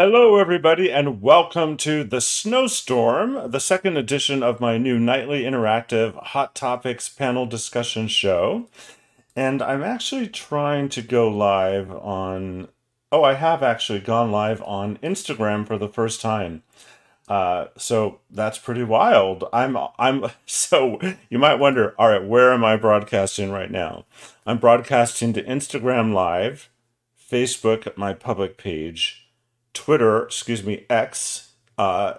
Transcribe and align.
Hello, 0.00 0.36
everybody, 0.36 0.92
and 0.92 1.20
welcome 1.20 1.76
to 1.78 2.04
The 2.04 2.20
Snowstorm, 2.20 3.50
the 3.50 3.58
second 3.58 3.96
edition 3.96 4.44
of 4.44 4.60
my 4.60 4.78
new 4.78 4.96
nightly 4.96 5.42
interactive 5.42 6.14
Hot 6.26 6.54
Topics 6.54 7.08
panel 7.08 7.46
discussion 7.46 8.06
show. 8.06 8.68
And 9.34 9.60
I'm 9.60 9.82
actually 9.82 10.28
trying 10.28 10.88
to 10.90 11.02
go 11.02 11.28
live 11.28 11.90
on. 11.90 12.68
Oh, 13.10 13.24
I 13.24 13.34
have 13.34 13.60
actually 13.64 13.98
gone 13.98 14.30
live 14.30 14.62
on 14.62 14.98
Instagram 14.98 15.66
for 15.66 15.76
the 15.76 15.88
first 15.88 16.20
time. 16.20 16.62
Uh, 17.26 17.64
so 17.76 18.20
that's 18.30 18.56
pretty 18.56 18.84
wild. 18.84 19.48
I'm 19.52 19.76
I'm 19.98 20.26
so 20.46 21.00
you 21.28 21.40
might 21.40 21.58
wonder, 21.58 21.96
all 21.98 22.10
right, 22.10 22.24
where 22.24 22.52
am 22.52 22.64
I 22.64 22.76
broadcasting 22.76 23.50
right 23.50 23.72
now? 23.72 24.04
I'm 24.46 24.58
broadcasting 24.58 25.32
to 25.32 25.42
Instagram 25.42 26.14
Live, 26.14 26.70
Facebook, 27.18 27.96
my 27.96 28.12
public 28.12 28.58
page, 28.58 29.27
Twitter, 29.72 30.24
excuse 30.24 30.64
me, 30.64 30.84
X, 30.90 31.52
uh, 31.76 32.14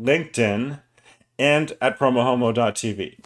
LinkedIn, 0.00 0.80
and 1.38 1.72
at 1.80 1.98
promohomo.tv. 1.98 3.18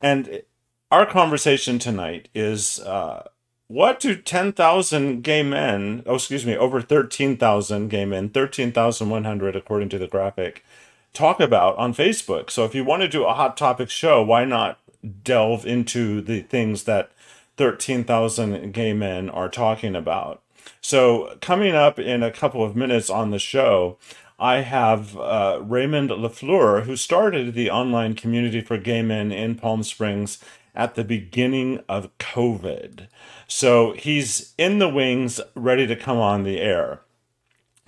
And 0.00 0.42
our 0.90 1.06
conversation 1.06 1.78
tonight 1.78 2.28
is 2.34 2.80
uh, 2.80 3.28
what 3.68 4.00
do 4.00 4.16
10,000 4.16 5.22
gay 5.22 5.42
men, 5.42 6.02
oh, 6.06 6.16
excuse 6.16 6.44
me, 6.44 6.56
over 6.56 6.80
13,000 6.80 7.88
gay 7.88 8.04
men, 8.04 8.28
13,100 8.28 9.56
according 9.56 9.88
to 9.90 9.98
the 9.98 10.08
graphic, 10.08 10.64
talk 11.12 11.38
about 11.38 11.76
on 11.76 11.94
Facebook? 11.94 12.50
So 12.50 12.64
if 12.64 12.74
you 12.74 12.84
want 12.84 13.02
to 13.02 13.08
do 13.08 13.24
a 13.24 13.34
hot 13.34 13.56
topic 13.56 13.88
show, 13.88 14.22
why 14.22 14.44
not 14.44 14.80
delve 15.22 15.64
into 15.64 16.20
the 16.20 16.40
things 16.42 16.84
that 16.84 17.12
13,000 17.56 18.72
gay 18.72 18.92
men 18.92 19.28
are 19.28 19.48
talking 19.48 19.94
about? 19.94 20.42
So, 20.80 21.36
coming 21.40 21.74
up 21.74 21.98
in 21.98 22.22
a 22.22 22.30
couple 22.30 22.64
of 22.64 22.76
minutes 22.76 23.10
on 23.10 23.30
the 23.30 23.38
show, 23.38 23.98
I 24.38 24.56
have 24.62 25.16
uh, 25.16 25.60
Raymond 25.62 26.10
LaFleur, 26.10 26.84
who 26.84 26.96
started 26.96 27.54
the 27.54 27.70
online 27.70 28.14
community 28.14 28.60
for 28.60 28.78
gay 28.78 29.02
men 29.02 29.32
in 29.32 29.56
Palm 29.56 29.82
Springs 29.82 30.42
at 30.74 30.94
the 30.94 31.04
beginning 31.04 31.82
of 31.88 32.16
COVID. 32.18 33.08
So, 33.46 33.92
he's 33.92 34.54
in 34.56 34.78
the 34.78 34.88
wings, 34.88 35.40
ready 35.54 35.86
to 35.86 35.96
come 35.96 36.18
on 36.18 36.44
the 36.44 36.60
air. 36.60 37.00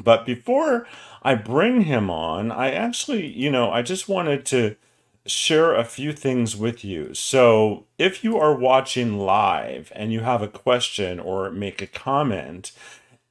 But 0.03 0.27
before 0.27 0.87
I 1.23 1.35
bring 1.35 1.83
him 1.83 2.11
on, 2.11 2.51
I 2.51 2.73
actually, 2.73 3.27
you 3.27 3.51
know, 3.51 3.71
I 3.71 3.83
just 3.83 4.09
wanted 4.09 4.45
to 4.47 4.77
share 5.27 5.75
a 5.75 5.85
few 5.85 6.13
things 6.13 6.57
with 6.57 6.85
you. 6.85 7.15
So, 7.15 7.87
if 7.99 8.25
you 8.25 8.39
are 8.39 8.55
watching 8.55 9.19
live 9.19 9.93
and 9.95 10.13
you 10.13 10.21
have 10.21 10.43
a 10.43 10.49
question 10.49 11.21
or 11.21 11.51
make 11.51 11.81
a 11.81 11.87
comment, 11.87 12.73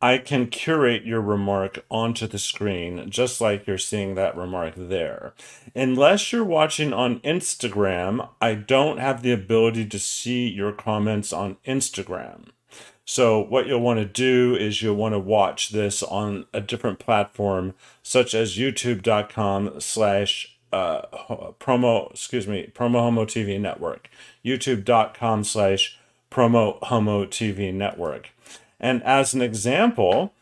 I 0.02 0.17
can 0.17 0.48
curate 0.48 1.06
your 1.06 1.22
remark 1.22 1.86
onto 1.92 2.25
the 2.25 2.39
screen, 2.39 3.09
just 3.09 3.39
like 3.39 3.67
you're 3.67 3.78
seeing 3.78 4.16
that 4.16 4.36
remark 4.36 4.73
there. 4.75 5.33
Unless 5.75 6.31
you're 6.31 6.44
watching 6.44 6.92
on 6.92 7.20
Instagram, 7.20 8.28
I 8.42 8.55
don't 8.55 8.98
have 8.98 9.22
the 9.22 9.31
ability 9.31 9.86
to 9.86 10.00
see 10.00 10.48
your 10.50 10.72
comments 10.72 11.31
on 11.31 11.58
Instagram. 11.67 12.48
So, 13.05 13.39
what 13.39 13.67
you'll 13.67 13.81
want 13.81 14.00
to 14.00 14.05
do 14.05 14.55
is 14.55 14.81
you'll 14.81 14.95
want 14.95 15.14
to 15.14 15.20
watch 15.20 15.70
this 15.70 16.02
on 16.02 16.45
a 16.53 16.61
different 16.61 16.98
platform, 16.98 17.73
such 18.02 18.33
as 18.33 18.58
youtube.com 18.58 19.81
slash 19.81 20.58
uh, 20.72 21.02
promo, 21.59 22.11
excuse 22.11 22.47
me, 22.47 22.72
promo 22.73 23.00
homo 23.00 23.25
TV 23.25 23.59
network, 23.59 24.09
youtube.com 24.44 25.44
slash 25.44 25.97
promo 26.31 26.81
homo 26.83 27.25
TV 27.25 27.73
network. 27.73 28.30
And 28.80 29.03
as 29.03 29.33
an 29.33 29.42
example, 29.42 30.33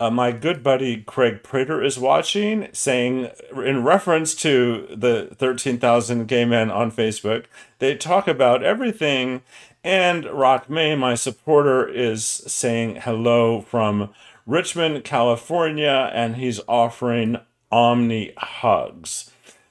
uh, 0.00 0.10
my 0.10 0.30
good 0.30 0.62
buddy 0.62 1.02
Craig 1.02 1.42
Prater 1.42 1.82
is 1.82 1.98
watching, 1.98 2.68
saying, 2.72 3.30
in 3.56 3.82
reference 3.82 4.34
to 4.36 4.86
the 4.94 5.30
13,000 5.34 6.26
gay 6.28 6.44
men 6.44 6.70
on 6.70 6.92
Facebook, 6.92 7.46
they 7.80 7.96
talk 7.96 8.28
about 8.28 8.62
everything. 8.62 9.42
And 9.82 10.24
Rock 10.26 10.70
May, 10.70 10.94
my 10.94 11.14
supporter, 11.14 11.88
is 11.88 12.24
saying 12.24 12.96
hello 12.96 13.60
from 13.60 14.10
Richmond, 14.46 15.04
California, 15.04 16.10
and 16.12 16.36
he's 16.36 16.60
offering 16.68 17.38
Omni 17.70 18.32
hugs. 18.38 19.30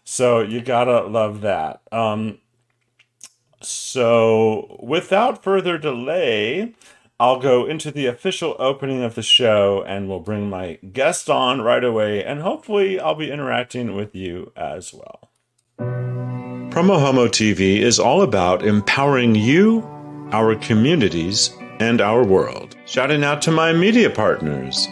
So 0.09 0.39
you 0.39 0.61
gotta 0.61 1.01
love 1.01 1.41
that. 1.41 1.81
Um, 1.91 2.37
so 3.59 4.79
without 4.81 5.43
further 5.43 5.77
delay, 5.77 6.75
I'll 7.19 7.41
go 7.41 7.65
into 7.65 7.91
the 7.91 8.05
official 8.05 8.55
opening 8.57 9.03
of 9.03 9.15
the 9.15 9.21
show 9.21 9.83
and 9.85 10.07
we'll 10.07 10.21
bring 10.21 10.49
my 10.49 10.79
guest 10.93 11.29
on 11.29 11.59
right 11.61 11.83
away, 11.83 12.23
and 12.23 12.39
hopefully, 12.41 13.01
I'll 13.01 13.15
be 13.15 13.29
interacting 13.29 13.97
with 13.97 14.15
you 14.15 14.53
as 14.55 14.93
well. 14.93 15.29
Promo 15.77 17.01
Homo 17.01 17.27
TV 17.27 17.79
is 17.79 17.99
all 17.99 18.21
about 18.21 18.65
empowering 18.65 19.35
you, 19.35 19.81
our 20.31 20.55
communities, 20.55 21.49
and 21.81 21.99
our 21.99 22.23
world. 22.23 22.77
Shouting 22.85 23.25
out 23.25 23.41
to 23.41 23.51
my 23.51 23.73
media 23.73 24.09
partners 24.09 24.87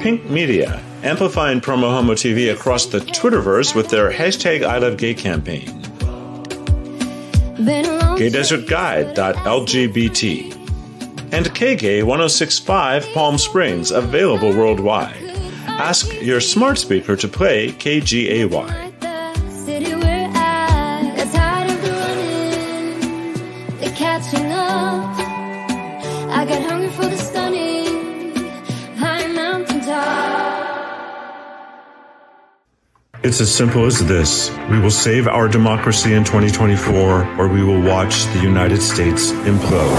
Pink 0.00 0.24
Media 0.30 0.80
amplifying 1.02 1.60
Promo 1.60 1.90
Homo 1.90 2.14
TV 2.14 2.52
across 2.52 2.86
the 2.86 3.00
Twitterverse 3.00 3.74
with 3.74 3.88
their 3.88 4.10
hashtag 4.10 4.62
I 4.62 4.78
Love 4.78 4.96
Gay 4.96 5.14
campaign. 5.14 5.66
GayDesertGuide.lgbt 8.18 10.56
and 11.32 11.46
KGay 11.46 12.02
1065 12.02 13.06
Palm 13.14 13.38
Springs, 13.38 13.92
available 13.92 14.50
worldwide. 14.50 15.30
Ask 15.66 16.12
your 16.20 16.40
smart 16.40 16.78
speaker 16.78 17.14
to 17.16 17.28
play 17.28 17.70
KGAY. 17.72 18.89
It's 33.22 33.38
as 33.42 33.54
simple 33.54 33.84
as 33.84 33.98
this. 34.06 34.50
We 34.70 34.80
will 34.80 34.90
save 34.90 35.28
our 35.28 35.46
democracy 35.46 36.14
in 36.14 36.24
2024, 36.24 37.38
or 37.38 37.48
we 37.48 37.62
will 37.62 37.82
watch 37.82 38.24
the 38.32 38.40
United 38.40 38.80
States 38.80 39.32
implode. 39.44 39.94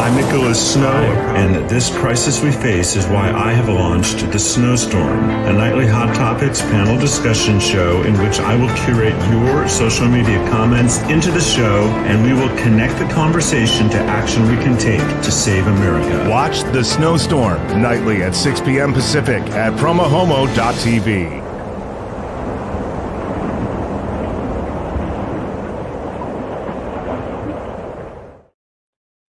I'm 0.00 0.16
Nicholas 0.16 0.72
Snow, 0.72 1.04
and 1.36 1.70
this 1.70 1.88
crisis 1.96 2.42
we 2.42 2.50
face 2.50 2.96
is 2.96 3.06
why 3.06 3.30
I 3.30 3.52
have 3.52 3.68
launched 3.68 4.28
The 4.32 4.40
Snowstorm, 4.40 5.30
a 5.30 5.52
nightly 5.52 5.86
hot 5.86 6.16
topics 6.16 6.60
panel 6.62 6.98
discussion 6.98 7.60
show 7.60 8.02
in 8.02 8.18
which 8.18 8.40
I 8.40 8.56
will 8.56 8.74
curate 8.74 9.14
your 9.30 9.68
social 9.68 10.08
media 10.08 10.44
comments 10.48 10.98
into 11.02 11.30
the 11.30 11.40
show, 11.40 11.86
and 12.08 12.24
we 12.24 12.32
will 12.32 12.54
connect 12.58 12.98
the 12.98 13.06
conversation 13.14 13.88
to 13.90 13.98
action 13.98 14.48
we 14.48 14.56
can 14.56 14.76
take 14.76 14.98
to 15.22 15.30
save 15.30 15.68
America. 15.68 16.28
Watch 16.28 16.62
The 16.72 16.82
Snowstorm 16.82 17.80
nightly 17.80 18.24
at 18.24 18.34
6 18.34 18.62
p.m. 18.62 18.92
Pacific 18.92 19.42
at 19.50 19.74
promohomo.tv. 19.74 21.41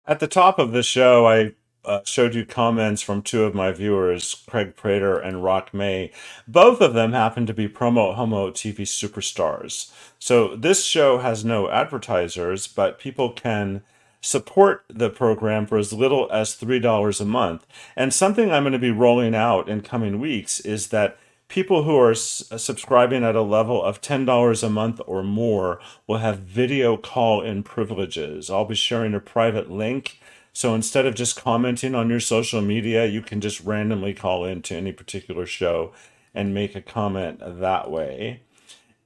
At 0.09 0.19
the 0.19 0.27
top 0.27 0.57
of 0.57 0.71
the 0.71 0.81
show, 0.81 1.27
I 1.27 1.51
uh, 1.85 1.99
showed 2.03 2.33
you 2.33 2.43
comments 2.43 3.03
from 3.03 3.21
two 3.21 3.43
of 3.43 3.53
my 3.53 3.71
viewers, 3.71 4.43
Craig 4.49 4.75
Prater 4.75 5.19
and 5.19 5.43
Rock 5.43 5.71
May. 5.71 6.11
Both 6.47 6.81
of 6.81 6.95
them 6.95 7.13
happen 7.13 7.45
to 7.45 7.53
be 7.53 7.69
promo 7.69 8.15
homo 8.15 8.49
TV 8.49 8.79
superstars. 8.79 9.93
So 10.17 10.55
this 10.55 10.83
show 10.83 11.19
has 11.19 11.45
no 11.45 11.69
advertisers, 11.69 12.65
but 12.65 12.97
people 12.97 13.33
can 13.33 13.83
support 14.19 14.83
the 14.89 15.11
program 15.11 15.67
for 15.67 15.77
as 15.77 15.93
little 15.93 16.27
as 16.31 16.55
$3 16.55 17.21
a 17.21 17.25
month. 17.25 17.67
And 17.95 18.11
something 18.11 18.51
I'm 18.51 18.63
going 18.63 18.73
to 18.73 18.79
be 18.79 18.89
rolling 18.89 19.35
out 19.35 19.69
in 19.69 19.81
coming 19.81 20.19
weeks 20.19 20.59
is 20.59 20.87
that 20.87 21.19
people 21.49 21.83
who 21.83 21.97
are 21.97 22.11
s- 22.11 22.43
subscribing 22.57 23.23
at 23.23 23.35
a 23.35 23.41
level 23.41 23.83
of 23.83 23.99
$10 23.99 24.63
a 24.63 24.69
month 24.69 25.01
or 25.05 25.23
more 25.23 25.81
will 26.07 26.19
have 26.19 26.39
video 26.39 26.95
call 26.95 27.41
in 27.41 27.63
privileges. 27.63 28.49
I'll 28.49 28.65
be 28.65 28.75
sharing 28.75 29.13
a 29.13 29.19
private 29.19 29.69
link. 29.69 30.19
So 30.53 30.73
instead 30.73 31.05
of 31.05 31.15
just 31.15 31.35
commenting 31.35 31.95
on 31.95 32.09
your 32.09 32.19
social 32.19 32.61
media, 32.61 33.05
you 33.05 33.21
can 33.21 33.41
just 33.41 33.61
randomly 33.61 34.13
call 34.13 34.45
into 34.45 34.75
any 34.75 34.91
particular 34.91 35.45
show 35.45 35.91
and 36.33 36.53
make 36.53 36.75
a 36.75 36.81
comment 36.81 37.39
that 37.41 37.89
way. 37.89 38.43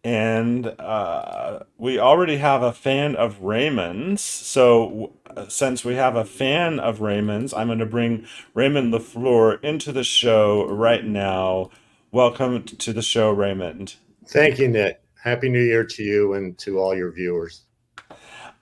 And 0.04 0.68
uh, 0.80 1.60
we 1.78 1.98
already 1.98 2.38
have 2.38 2.62
a 2.62 2.74
fan 2.74 3.16
of 3.16 3.42
Raymond's. 3.42 4.22
So, 4.22 5.14
since 5.48 5.86
we 5.86 5.96
have 5.96 6.18
a 6.18 6.26
fan 6.26 6.78
of 6.78 7.00
Raymond's, 7.00 7.54
I'm 7.54 7.68
going 7.68 7.80
to 7.80 7.86
bring 7.86 8.28
Raymond 8.54 8.94
LaFleur 8.94 9.64
into 9.64 9.94
the 9.94 10.04
show 10.04 10.68
right 10.68 11.06
now 11.06 11.72
Welcome 12.14 12.62
to 12.66 12.94
the 12.94 13.02
show, 13.02 13.32
Raymond. 13.32 13.96
Thank 14.28 14.60
you, 14.60 14.68
Nick. 14.68 15.02
Happy 15.24 15.50
New 15.50 15.64
Year 15.64 15.84
to 15.84 16.04
you 16.04 16.34
and 16.34 16.56
to 16.60 16.78
all 16.78 16.96
your 16.96 17.12
viewers. 17.12 17.64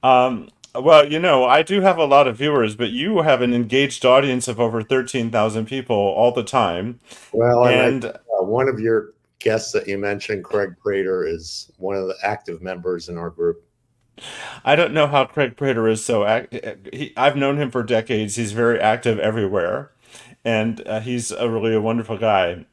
Um, 0.02 0.48
Well, 0.74 1.12
you 1.12 1.20
know, 1.20 1.44
I 1.44 1.62
do 1.62 1.82
have 1.82 1.98
a 1.98 2.06
lot 2.06 2.30
of 2.30 2.38
viewers, 2.38 2.78
but 2.78 2.92
you 2.92 3.24
have 3.24 3.42
an 3.42 3.54
engaged 3.54 4.06
audience 4.06 4.48
of 4.48 4.58
over 4.58 4.82
13,000 4.82 5.66
people 5.66 5.98
all 5.98 6.32
the 6.32 6.46
time. 6.46 7.02
Well, 7.34 7.66
And 7.66 8.06
and 8.06 8.06
I, 8.06 8.40
uh, 8.40 8.44
one 8.46 8.70
of 8.70 8.80
your 8.80 9.16
guests 9.40 9.74
that 9.74 9.86
you 9.86 9.98
mentioned, 9.98 10.46
Craig 10.46 10.76
Prater, 10.82 11.26
is 11.28 11.70
one 11.76 11.98
of 11.98 12.08
the 12.08 12.16
active 12.24 12.62
members 12.62 13.10
in 13.10 13.18
our 13.18 13.30
group. 13.30 13.66
I 14.64 14.78
don't 14.78 14.94
know 14.94 15.08
how 15.08 15.26
Craig 15.26 15.58
Prater 15.58 15.90
is 15.90 16.06
so 16.06 16.24
act 16.24 16.58
he, 16.94 17.12
I've 17.18 17.36
known 17.36 17.58
him 17.58 17.70
for 17.70 17.84
decades. 17.84 18.38
He's 18.38 18.54
very 18.54 18.80
active 18.80 19.20
everywhere, 19.20 19.92
and 20.46 20.88
uh, 20.88 21.02
he's 21.02 21.32
a 21.32 21.50
really 21.50 21.74
a 21.74 21.82
wonderful 21.82 22.18
guy. 22.18 22.66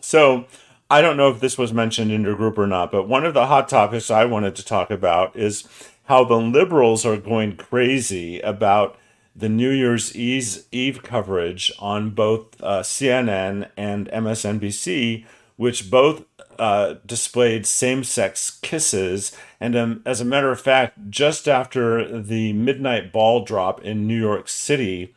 So, 0.00 0.46
I 0.90 1.02
don't 1.02 1.16
know 1.16 1.30
if 1.30 1.38
this 1.38 1.56
was 1.56 1.72
mentioned 1.72 2.10
in 2.10 2.22
your 2.22 2.34
group 2.34 2.58
or 2.58 2.66
not, 2.66 2.90
but 2.90 3.06
one 3.06 3.24
of 3.24 3.32
the 3.32 3.46
hot 3.46 3.68
topics 3.68 4.10
I 4.10 4.24
wanted 4.24 4.56
to 4.56 4.64
talk 4.64 4.90
about 4.90 5.36
is 5.36 5.68
how 6.06 6.24
the 6.24 6.34
liberals 6.34 7.06
are 7.06 7.16
going 7.16 7.56
crazy 7.56 8.40
about 8.40 8.98
the 9.36 9.48
New 9.48 9.70
Year's 9.70 10.16
Eve, 10.16 10.64
Eve 10.72 11.04
coverage 11.04 11.70
on 11.78 12.10
both 12.10 12.60
uh, 12.60 12.80
CNN 12.80 13.70
and 13.76 14.08
MSNBC, 14.08 15.24
which 15.54 15.88
both 15.90 16.24
uh, 16.58 16.96
displayed 17.06 17.66
same 17.66 18.02
sex 18.02 18.58
kisses. 18.60 19.36
And 19.60 19.76
um, 19.76 20.02
as 20.04 20.20
a 20.20 20.24
matter 20.24 20.50
of 20.50 20.60
fact, 20.60 20.98
just 21.08 21.46
after 21.46 22.20
the 22.20 22.52
midnight 22.52 23.12
ball 23.12 23.44
drop 23.44 23.80
in 23.82 24.08
New 24.08 24.18
York 24.18 24.48
City, 24.48 25.14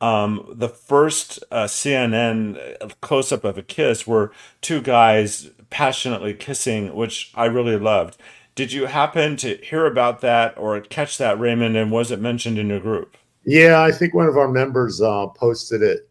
um, 0.00 0.46
the 0.50 0.68
first 0.68 1.42
uh, 1.50 1.64
CNN 1.64 2.90
close 3.00 3.32
up 3.32 3.44
of 3.44 3.58
a 3.58 3.62
kiss 3.62 4.06
were 4.06 4.32
two 4.60 4.80
guys 4.80 5.50
passionately 5.68 6.34
kissing, 6.34 6.94
which 6.94 7.32
I 7.34 7.46
really 7.46 7.76
loved. 7.76 8.16
Did 8.54 8.72
you 8.72 8.86
happen 8.86 9.36
to 9.38 9.56
hear 9.56 9.86
about 9.86 10.20
that 10.22 10.56
or 10.58 10.80
catch 10.80 11.18
that, 11.18 11.38
Raymond? 11.38 11.76
And 11.76 11.90
was 11.90 12.10
it 12.10 12.20
mentioned 12.20 12.58
in 12.58 12.68
your 12.68 12.80
group? 12.80 13.16
Yeah, 13.44 13.82
I 13.82 13.92
think 13.92 14.14
one 14.14 14.26
of 14.26 14.36
our 14.36 14.48
members 14.48 15.00
uh, 15.00 15.26
posted 15.28 15.82
it 15.82 16.08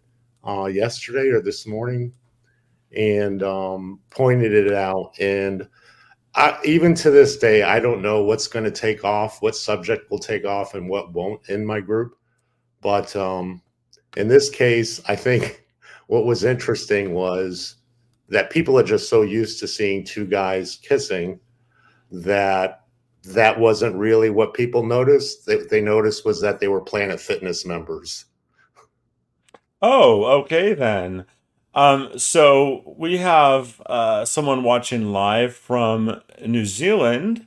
uh, 0.47 0.65
yesterday 0.65 1.29
or 1.29 1.41
this 1.41 1.67
morning 1.67 2.13
and 2.95 3.43
um, 3.43 3.99
pointed 4.09 4.53
it 4.53 4.73
out. 4.73 5.13
And 5.19 5.67
I, 6.35 6.57
even 6.63 6.93
to 6.95 7.11
this 7.11 7.37
day, 7.37 7.63
I 7.63 7.79
don't 7.79 8.01
know 8.01 8.23
what's 8.23 8.47
going 8.47 8.65
to 8.65 8.71
take 8.71 9.03
off, 9.03 9.41
what 9.41 9.55
subject 9.55 10.09
will 10.09 10.19
take 10.19 10.45
off, 10.45 10.73
and 10.73 10.89
what 10.89 11.13
won't 11.13 11.47
in 11.49 11.65
my 11.65 11.81
group. 11.81 12.15
But 12.81 13.15
um, 13.15 13.61
in 14.17 14.27
this 14.27 14.49
case, 14.49 15.01
I 15.07 15.15
think 15.15 15.65
what 16.07 16.25
was 16.25 16.43
interesting 16.43 17.13
was 17.13 17.75
that 18.29 18.49
people 18.49 18.77
are 18.77 18.83
just 18.83 19.09
so 19.09 19.21
used 19.21 19.59
to 19.59 19.67
seeing 19.67 20.03
two 20.03 20.25
guys 20.25 20.77
kissing 20.81 21.39
that 22.11 22.81
that 23.23 23.59
wasn't 23.59 23.95
really 23.95 24.29
what 24.29 24.53
people 24.53 24.83
noticed. 24.83 25.45
They, 25.45 25.57
they 25.57 25.81
noticed 25.81 26.25
was 26.25 26.41
that 26.41 26.59
they 26.59 26.67
were 26.67 26.81
Planet 26.81 27.19
Fitness 27.19 27.65
members. 27.65 28.25
Oh, 29.81 30.25
okay 30.41 30.73
then. 30.73 31.25
Um, 31.75 32.17
so 32.17 32.95
we 32.97 33.17
have 33.17 33.81
uh, 33.85 34.25
someone 34.25 34.63
watching 34.63 35.11
live 35.11 35.55
from 35.55 36.21
New 36.45 36.65
Zealand. 36.65 37.45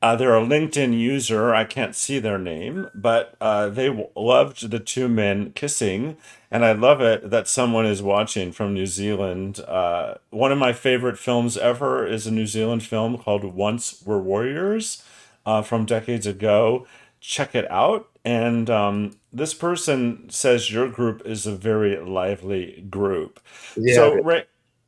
Uh, 0.00 0.14
they're 0.16 0.36
a 0.36 0.40
LinkedIn 0.46 0.98
user. 0.98 1.54
I 1.54 1.64
can't 1.64 1.94
see 1.96 2.20
their 2.20 2.38
name, 2.38 2.88
but 2.94 3.34
uh, 3.40 3.68
they 3.68 3.88
w- 3.88 4.08
loved 4.14 4.70
the 4.70 4.78
two 4.78 5.08
men 5.08 5.52
kissing, 5.52 6.16
and 6.52 6.64
I 6.64 6.72
love 6.72 7.00
it 7.00 7.30
that 7.30 7.48
someone 7.48 7.84
is 7.84 8.00
watching 8.02 8.52
from 8.52 8.74
New 8.74 8.86
Zealand. 8.86 9.58
Uh, 9.60 10.14
one 10.30 10.52
of 10.52 10.58
my 10.58 10.72
favorite 10.72 11.18
films 11.18 11.56
ever 11.56 12.06
is 12.06 12.26
a 12.26 12.30
New 12.30 12.46
Zealand 12.46 12.84
film 12.84 13.18
called 13.18 13.44
Once 13.44 14.00
Were 14.06 14.20
Warriors 14.22 15.02
uh, 15.44 15.62
from 15.62 15.84
decades 15.84 16.26
ago. 16.26 16.86
Check 17.20 17.54
it 17.56 17.68
out. 17.70 18.08
And 18.24 18.70
um, 18.70 19.12
this 19.32 19.54
person 19.54 20.30
says 20.30 20.70
your 20.70 20.88
group 20.88 21.22
is 21.26 21.46
a 21.46 21.52
very 21.56 21.98
lively 21.98 22.86
group. 22.88 23.40
Yeah, 23.76 23.94
So, 23.94 24.14
Ray- 24.22 24.46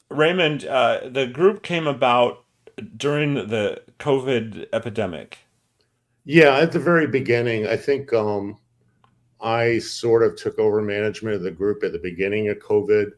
Raymond, 0.09 0.65
uh, 0.67 1.09
the 1.09 1.27
group 1.27 1.63
came 1.63 1.87
about 1.87 2.45
during 2.97 3.35
the 3.35 3.83
COVID 3.99 4.67
epidemic. 4.73 5.39
yeah. 6.25 6.57
At 6.59 6.73
the 6.73 6.79
very 6.79 7.07
beginning, 7.07 7.67
I 7.67 7.77
think 7.77 8.13
um, 8.13 8.57
I 9.41 9.79
sort 9.79 10.23
of 10.23 10.37
took 10.37 10.59
over 10.59 10.83
management 10.83 11.37
of 11.37 11.43
the 11.43 11.51
group 11.51 11.83
at 11.83 11.93
the 11.93 11.99
beginning 11.99 12.49
of 12.49 12.59
COVID. 12.59 13.13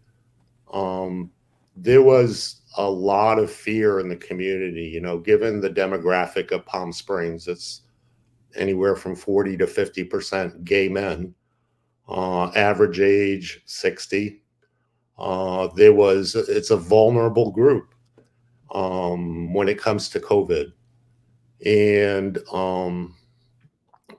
Um, 0.73 1.31
there 1.77 2.03
was 2.03 2.61
a 2.77 2.89
lot 2.89 3.39
of 3.39 3.51
fear 3.51 4.01
in 4.01 4.09
the 4.09 4.17
community, 4.17 4.85
you 4.85 5.01
know, 5.01 5.19
given 5.19 5.61
the 5.61 5.71
demographic 5.71 6.53
of 6.53 6.67
Palm 6.67 6.93
Springs. 6.93 7.49
It's 7.49 7.83
anywhere 8.55 8.97
from 8.97 9.17
40 9.17 9.57
to 9.59 9.67
50% 9.67 10.65
gay 10.65 10.89
men, 10.89 11.35
uh, 12.09 12.47
average 12.51 13.01
age 13.01 13.63
60. 13.67 14.43
Uh, 15.19 15.69
there 15.77 15.93
was, 15.93 16.35
it's 16.35 16.71
a 16.71 16.77
vulnerable 16.77 17.51
group 17.51 17.92
um, 18.73 19.53
when 19.53 19.69
it 19.69 19.79
comes 19.79 20.09
to 20.11 20.21
COVID. 20.21 20.73
And 21.65 22.39
um, 22.53 23.15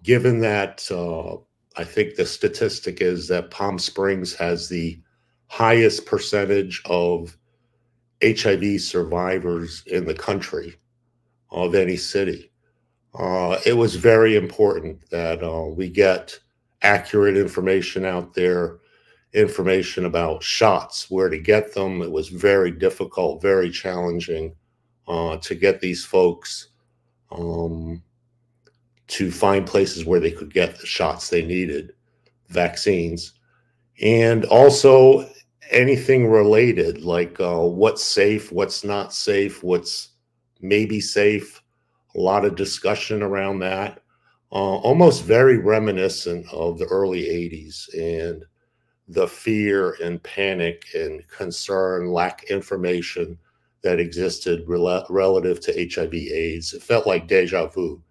given 0.03 0.39
that, 0.39 0.89
uh, 0.91 1.37
I 1.75 1.83
think 1.83 2.15
the 2.15 2.25
statistic 2.25 3.01
is 3.01 3.27
that 3.27 3.51
Palm 3.51 3.79
Springs 3.79 4.33
has 4.35 4.69
the 4.69 4.99
highest 5.47 6.05
percentage 6.05 6.81
of 6.85 7.37
HIV 8.23 8.81
survivors 8.81 9.83
in 9.87 10.05
the 10.05 10.13
country 10.13 10.75
of 11.51 11.75
any 11.75 11.97
city. 11.97 12.51
Uh, 13.13 13.59
it 13.65 13.73
was 13.73 13.95
very 13.95 14.35
important 14.35 15.09
that 15.11 15.43
uh, 15.43 15.65
we 15.65 15.89
get 15.89 16.37
accurate 16.81 17.37
information 17.37 18.05
out 18.05 18.33
there, 18.33 18.79
information 19.33 20.05
about 20.05 20.43
shots, 20.43 21.09
where 21.09 21.29
to 21.29 21.39
get 21.39 21.73
them. 21.73 22.01
It 22.01 22.11
was 22.11 22.29
very 22.29 22.71
difficult, 22.71 23.41
very 23.41 23.69
challenging 23.69 24.55
uh, 25.07 25.37
to 25.37 25.55
get 25.55 25.79
these 25.79 26.05
folks 26.05 26.69
um, 27.31 28.01
to 29.07 29.31
find 29.31 29.65
places 29.65 30.05
where 30.05 30.19
they 30.19 30.31
could 30.31 30.53
get 30.53 30.79
the 30.79 30.85
shots 30.85 31.29
they 31.29 31.43
needed, 31.43 31.93
vaccines, 32.49 33.33
and 34.01 34.45
also 34.45 35.29
anything 35.71 36.29
related, 36.29 37.01
like 37.01 37.39
uh, 37.39 37.59
what's 37.59 38.03
safe, 38.03 38.51
what's 38.51 38.83
not 38.83 39.13
safe, 39.13 39.63
what's 39.63 40.09
maybe 40.61 41.01
safe. 41.01 41.61
A 42.15 42.19
lot 42.19 42.45
of 42.45 42.55
discussion 42.55 43.23
around 43.23 43.59
that. 43.59 43.99
Uh, 44.51 44.77
almost 44.77 45.23
very 45.23 45.57
reminiscent 45.57 46.45
of 46.53 46.77
the 46.77 46.85
early 46.85 47.23
80s 47.23 47.87
and 47.95 48.45
the 49.07 49.27
fear 49.27 49.97
and 50.01 50.21
panic 50.23 50.85
and 50.95 51.27
concern, 51.27 52.11
lack 52.11 52.43
information 52.45 53.37
that 53.81 53.99
existed 53.99 54.65
rela- 54.65 55.05
relative 55.09 55.59
to 55.59 55.89
HIV 55.93 56.13
AIDS. 56.13 56.73
It 56.73 56.81
felt 56.81 57.05
like 57.05 57.27
deja 57.27 57.67
vu 57.67 58.01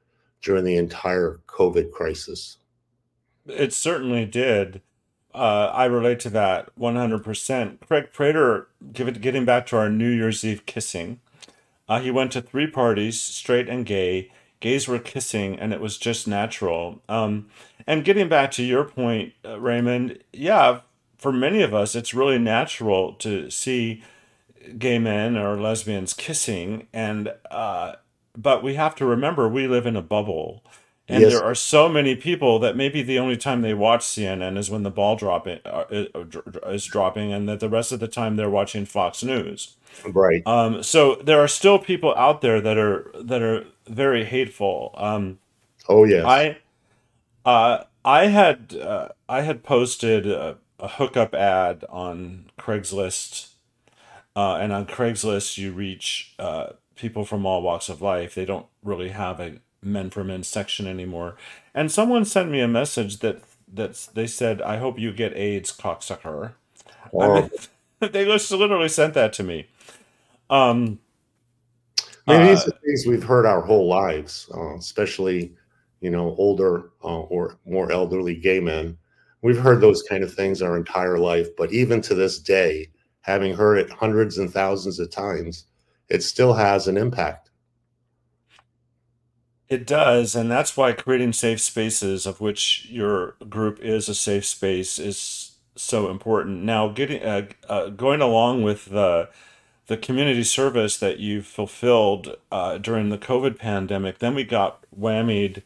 during 0.42 0.64
the 0.64 0.76
entire 0.76 1.40
COVID 1.46 1.92
crisis. 1.92 2.58
It 3.46 3.72
certainly 3.72 4.26
did. 4.26 4.82
Uh, 5.34 5.70
I 5.72 5.86
relate 5.86 6.20
to 6.20 6.30
that 6.30 6.70
100%. 6.78 7.80
Craig 7.80 8.12
Prater, 8.12 8.68
it, 8.94 9.20
getting 9.20 9.44
back 9.46 9.66
to 9.66 9.76
our 9.76 9.88
New 9.88 10.10
Year's 10.10 10.44
Eve 10.44 10.66
kissing, 10.66 11.20
uh, 11.88 12.00
he 12.00 12.10
went 12.10 12.32
to 12.32 12.42
three 12.42 12.66
parties, 12.66 13.20
straight 13.20 13.68
and 13.68 13.86
gay. 13.86 14.30
Gays 14.62 14.88
were 14.88 14.98
kissing, 14.98 15.58
and 15.58 15.74
it 15.74 15.80
was 15.80 15.98
just 15.98 16.26
natural. 16.26 17.02
Um, 17.08 17.48
and 17.86 18.04
getting 18.04 18.28
back 18.28 18.50
to 18.52 18.62
your 18.62 18.84
point, 18.84 19.34
uh, 19.44 19.60
Raymond, 19.60 20.20
yeah, 20.32 20.80
for 21.18 21.32
many 21.32 21.62
of 21.62 21.74
us, 21.74 21.94
it's 21.94 22.14
really 22.14 22.38
natural 22.38 23.12
to 23.14 23.50
see 23.50 24.02
gay 24.78 24.98
men 24.98 25.36
or 25.36 25.60
lesbians 25.60 26.14
kissing 26.14 26.86
and 26.92 27.32
uh 27.50 27.94
but 28.36 28.62
we 28.62 28.74
have 28.74 28.94
to 28.94 29.04
remember 29.04 29.48
we 29.48 29.66
live 29.66 29.86
in 29.86 29.96
a 29.96 30.02
bubble 30.02 30.62
and 31.08 31.22
Yes, 31.22 31.32
there 31.32 31.44
are 31.44 31.54
so 31.54 31.88
many 31.88 32.14
people 32.14 32.58
that 32.60 32.76
maybe 32.76 33.02
the 33.02 33.18
only 33.18 33.36
time 33.36 33.60
they 33.60 33.74
watch 33.74 34.02
CNN 34.02 34.56
is 34.56 34.70
when 34.70 34.84
the 34.84 34.90
ball 34.90 35.16
drop 35.16 35.48
it, 35.48 35.60
uh, 35.66 35.84
is 36.68 36.84
dropping 36.86 37.32
and 37.32 37.48
that 37.48 37.58
the 37.60 37.68
rest 37.68 37.90
of 37.90 37.98
the 37.98 38.08
time 38.08 38.36
they're 38.36 38.48
watching 38.48 38.86
Fox 38.86 39.22
News. 39.24 39.74
Right. 40.12 40.46
Um 40.46 40.82
so 40.82 41.16
there 41.16 41.40
are 41.40 41.48
still 41.48 41.78
people 41.78 42.14
out 42.16 42.40
there 42.40 42.60
that 42.60 42.78
are 42.78 43.10
that 43.20 43.42
are 43.42 43.64
very 43.86 44.24
hateful. 44.24 44.94
Um 44.96 45.38
Oh, 45.88 46.04
yes. 46.04 46.24
I 46.24 46.58
uh 47.44 47.84
I 48.04 48.26
had 48.26 48.74
uh, 48.74 49.08
I 49.28 49.42
had 49.42 49.62
posted 49.62 50.26
a, 50.26 50.58
a 50.80 50.88
hookup 50.88 51.34
ad 51.34 51.84
on 51.88 52.50
Craigslist 52.58 53.52
uh, 54.34 54.56
and 54.56 54.72
on 54.72 54.86
Craigslist, 54.86 55.58
you 55.58 55.72
reach 55.72 56.34
uh, 56.38 56.68
people 56.96 57.24
from 57.24 57.44
all 57.44 57.62
walks 57.62 57.88
of 57.88 58.00
life. 58.00 58.34
They 58.34 58.44
don't 58.44 58.66
really 58.82 59.10
have 59.10 59.40
a 59.40 59.56
men 59.82 60.10
for 60.10 60.24
men 60.24 60.42
section 60.42 60.86
anymore. 60.86 61.36
And 61.74 61.92
someone 61.92 62.24
sent 62.24 62.50
me 62.50 62.60
a 62.60 62.68
message 62.68 63.18
that 63.18 63.42
that 63.72 64.08
they 64.14 64.26
said, 64.26 64.62
"I 64.62 64.78
hope 64.78 64.98
you 64.98 65.12
get 65.12 65.36
AIDS, 65.36 65.72
cocksucker." 65.72 66.52
I 67.18 67.28
mean, 67.28 67.50
they 68.00 68.24
just 68.24 68.50
literally 68.50 68.88
sent 68.88 69.14
that 69.14 69.32
to 69.34 69.42
me. 69.42 69.66
Um, 70.52 70.98
I 72.26 72.36
mean, 72.36 72.46
these 72.48 72.68
are 72.68 72.72
things 72.84 73.06
we've 73.06 73.22
heard 73.22 73.46
our 73.46 73.62
whole 73.62 73.88
lives, 73.88 74.50
uh, 74.54 74.76
especially, 74.76 75.54
you 76.02 76.10
know, 76.10 76.36
older 76.36 76.90
uh, 77.02 77.20
or 77.22 77.58
more 77.64 77.90
elderly 77.90 78.36
gay 78.36 78.60
men. 78.60 78.98
We've 79.40 79.58
heard 79.58 79.80
those 79.80 80.02
kind 80.02 80.22
of 80.22 80.32
things 80.32 80.60
our 80.60 80.76
entire 80.76 81.18
life, 81.18 81.48
but 81.56 81.72
even 81.72 82.02
to 82.02 82.14
this 82.14 82.38
day, 82.38 82.90
having 83.22 83.54
heard 83.54 83.78
it 83.78 83.90
hundreds 83.90 84.36
and 84.36 84.52
thousands 84.52 85.00
of 85.00 85.10
times, 85.10 85.64
it 86.10 86.22
still 86.22 86.52
has 86.52 86.86
an 86.86 86.98
impact. 86.98 87.50
It 89.70 89.86
does, 89.86 90.36
and 90.36 90.50
that's 90.50 90.76
why 90.76 90.92
creating 90.92 91.32
safe 91.32 91.62
spaces, 91.62 92.26
of 92.26 92.42
which 92.42 92.86
your 92.90 93.36
group 93.48 93.80
is 93.80 94.06
a 94.10 94.14
safe 94.14 94.44
space, 94.44 94.98
is 94.98 95.52
so 95.76 96.10
important. 96.10 96.62
Now, 96.62 96.88
getting 96.88 97.22
uh, 97.22 97.48
uh, 97.70 97.88
going 97.88 98.20
along 98.20 98.64
with 98.64 98.84
the 98.84 99.30
the 99.92 99.98
community 99.98 100.42
service 100.42 100.96
that 100.96 101.18
you 101.18 101.42
fulfilled 101.42 102.36
uh, 102.50 102.78
during 102.78 103.10
the 103.10 103.18
COVID 103.18 103.58
pandemic, 103.58 104.20
then 104.20 104.34
we 104.34 104.42
got 104.42 104.82
whammied 104.98 105.62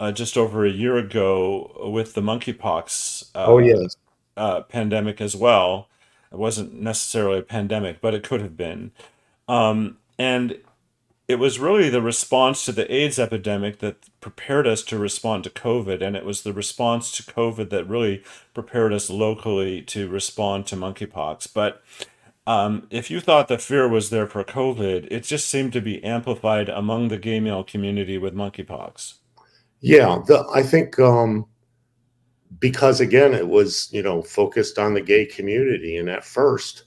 uh, 0.00 0.10
just 0.10 0.38
over 0.38 0.64
a 0.64 0.70
year 0.70 0.96
ago 0.96 1.90
with 1.92 2.14
the 2.14 2.22
monkeypox. 2.22 3.30
Uh, 3.34 3.44
oh 3.44 3.58
yes, 3.58 3.94
uh, 4.34 4.62
pandemic 4.62 5.20
as 5.20 5.36
well. 5.36 5.88
It 6.32 6.38
wasn't 6.38 6.72
necessarily 6.72 7.40
a 7.40 7.42
pandemic, 7.42 8.00
but 8.00 8.14
it 8.14 8.24
could 8.24 8.40
have 8.40 8.56
been. 8.56 8.92
Um, 9.46 9.98
and 10.18 10.58
it 11.28 11.38
was 11.38 11.58
really 11.58 11.90
the 11.90 12.00
response 12.00 12.64
to 12.64 12.72
the 12.72 12.90
AIDS 12.92 13.18
epidemic 13.18 13.80
that 13.80 14.08
prepared 14.22 14.66
us 14.66 14.82
to 14.84 14.98
respond 14.98 15.44
to 15.44 15.50
COVID. 15.50 16.00
And 16.00 16.16
it 16.16 16.24
was 16.24 16.42
the 16.42 16.52
response 16.54 17.12
to 17.12 17.22
COVID 17.22 17.68
that 17.68 17.86
really 17.86 18.24
prepared 18.54 18.94
us 18.94 19.10
locally 19.10 19.82
to 19.82 20.08
respond 20.08 20.66
to 20.68 20.76
monkeypox. 20.76 21.52
But 21.52 21.82
um, 22.46 22.86
if 22.90 23.10
you 23.10 23.20
thought 23.20 23.48
the 23.48 23.58
fear 23.58 23.88
was 23.88 24.10
there 24.10 24.26
for 24.26 24.44
COVID, 24.44 25.08
it 25.10 25.24
just 25.24 25.48
seemed 25.48 25.72
to 25.72 25.80
be 25.80 26.02
amplified 26.04 26.68
among 26.68 27.08
the 27.08 27.18
gay 27.18 27.40
male 27.40 27.64
community 27.64 28.18
with 28.18 28.34
monkeypox. 28.34 29.14
Yeah, 29.80 30.22
the, 30.26 30.46
I 30.54 30.62
think 30.62 30.98
um, 30.98 31.46
because 32.60 33.00
again, 33.00 33.34
it 33.34 33.48
was 33.48 33.88
you 33.92 34.02
know 34.02 34.22
focused 34.22 34.78
on 34.78 34.94
the 34.94 35.00
gay 35.00 35.26
community, 35.26 35.96
and 35.96 36.08
at 36.08 36.24
first, 36.24 36.84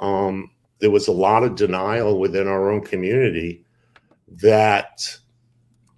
um, 0.00 0.50
there 0.80 0.90
was 0.90 1.08
a 1.08 1.12
lot 1.12 1.44
of 1.44 1.54
denial 1.54 2.18
within 2.18 2.48
our 2.48 2.70
own 2.70 2.84
community 2.84 3.64
that 4.28 5.16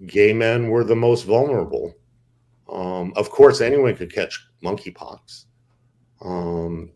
gay 0.06 0.32
men 0.32 0.68
were 0.68 0.84
the 0.84 0.96
most 0.96 1.22
vulnerable. 1.22 1.94
Um, 2.70 3.12
of 3.16 3.30
course, 3.30 3.60
anyone 3.60 3.96
could 3.96 4.12
catch 4.12 4.46
monkeypox. 4.62 5.46
Um, 6.20 6.90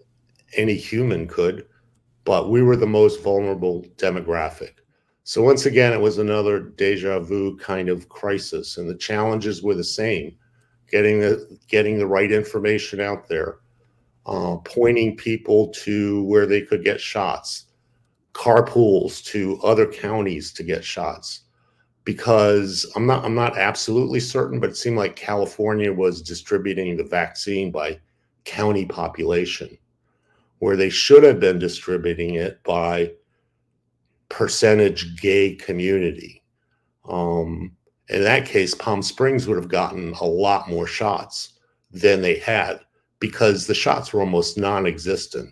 any 0.57 0.75
human 0.75 1.27
could, 1.27 1.67
but 2.25 2.51
we 2.51 2.63
were 2.63 2.77
the 2.77 2.87
most 2.87 3.23
vulnerable 3.23 3.85
demographic. 3.97 4.75
So 5.25 5.43
once 5.43 5.67
again, 5.67 5.93
it 5.93 6.01
was 6.01 6.19
another 6.19 6.61
deja 6.61 7.21
vu 7.21 7.57
kind 7.57 7.89
of 7.89 8.09
crisis, 8.09 8.77
and 8.77 8.89
the 8.89 8.97
challenges 8.97 9.63
were 9.63 9.75
the 9.75 9.85
same: 9.85 10.37
getting 10.91 11.21
the 11.21 11.59
getting 11.69 11.99
the 11.99 12.07
right 12.07 12.31
information 12.31 13.01
out 13.01 13.29
there, 13.29 13.59
uh, 14.27 14.57
pointing 14.65 15.17
people 15.17 15.69
to 15.69 16.25
where 16.25 16.47
they 16.47 16.63
could 16.63 16.85
get 16.85 17.01
shots, 17.01 17.67
carpools 18.33 19.25
to 19.27 19.61
other 19.63 19.87
counties 19.87 20.53
to 20.55 20.63
get 20.63 20.85
shots. 20.85 21.43
Because 22.05 22.91
I'm 22.97 23.07
not 23.07 23.25
I'm 23.25 23.37
not 23.37 23.57
absolutely 23.57 24.19
certain, 24.19 24.59
but 24.59 24.71
it 24.71 24.77
seemed 24.77 24.97
like 24.97 25.15
California 25.15 25.93
was 25.93 26.21
distributing 26.21 26.97
the 26.97 27.05
vaccine 27.05 27.71
by 27.71 28.01
county 28.45 28.85
population 28.85 29.79
where 30.63 30.77
they 30.77 30.91
should 30.91 31.25
have 31.25 31.41
been 31.41 31.59
distributing 31.59 32.37
it 32.37 32.63
by 32.63 33.11
percentage 34.29 35.21
gay 35.21 35.57
community. 35.57 36.41
Um, 37.09 37.73
in 38.09 38.23
that 38.23 38.47
case, 38.47 38.73
Palm 38.73 39.03
Springs 39.03 39.49
would 39.49 39.57
have 39.57 39.67
gotten 39.67 40.13
a 40.21 40.25
lot 40.25 40.71
more 40.71 40.87
shots 40.87 41.55
than 41.91 42.23
they 42.23 42.39
had 42.39 42.79
because 43.19 43.67
the 43.67 43.75
shots 43.75 44.13
were 44.13 44.21
almost 44.21 44.57
non-existent 44.57 45.51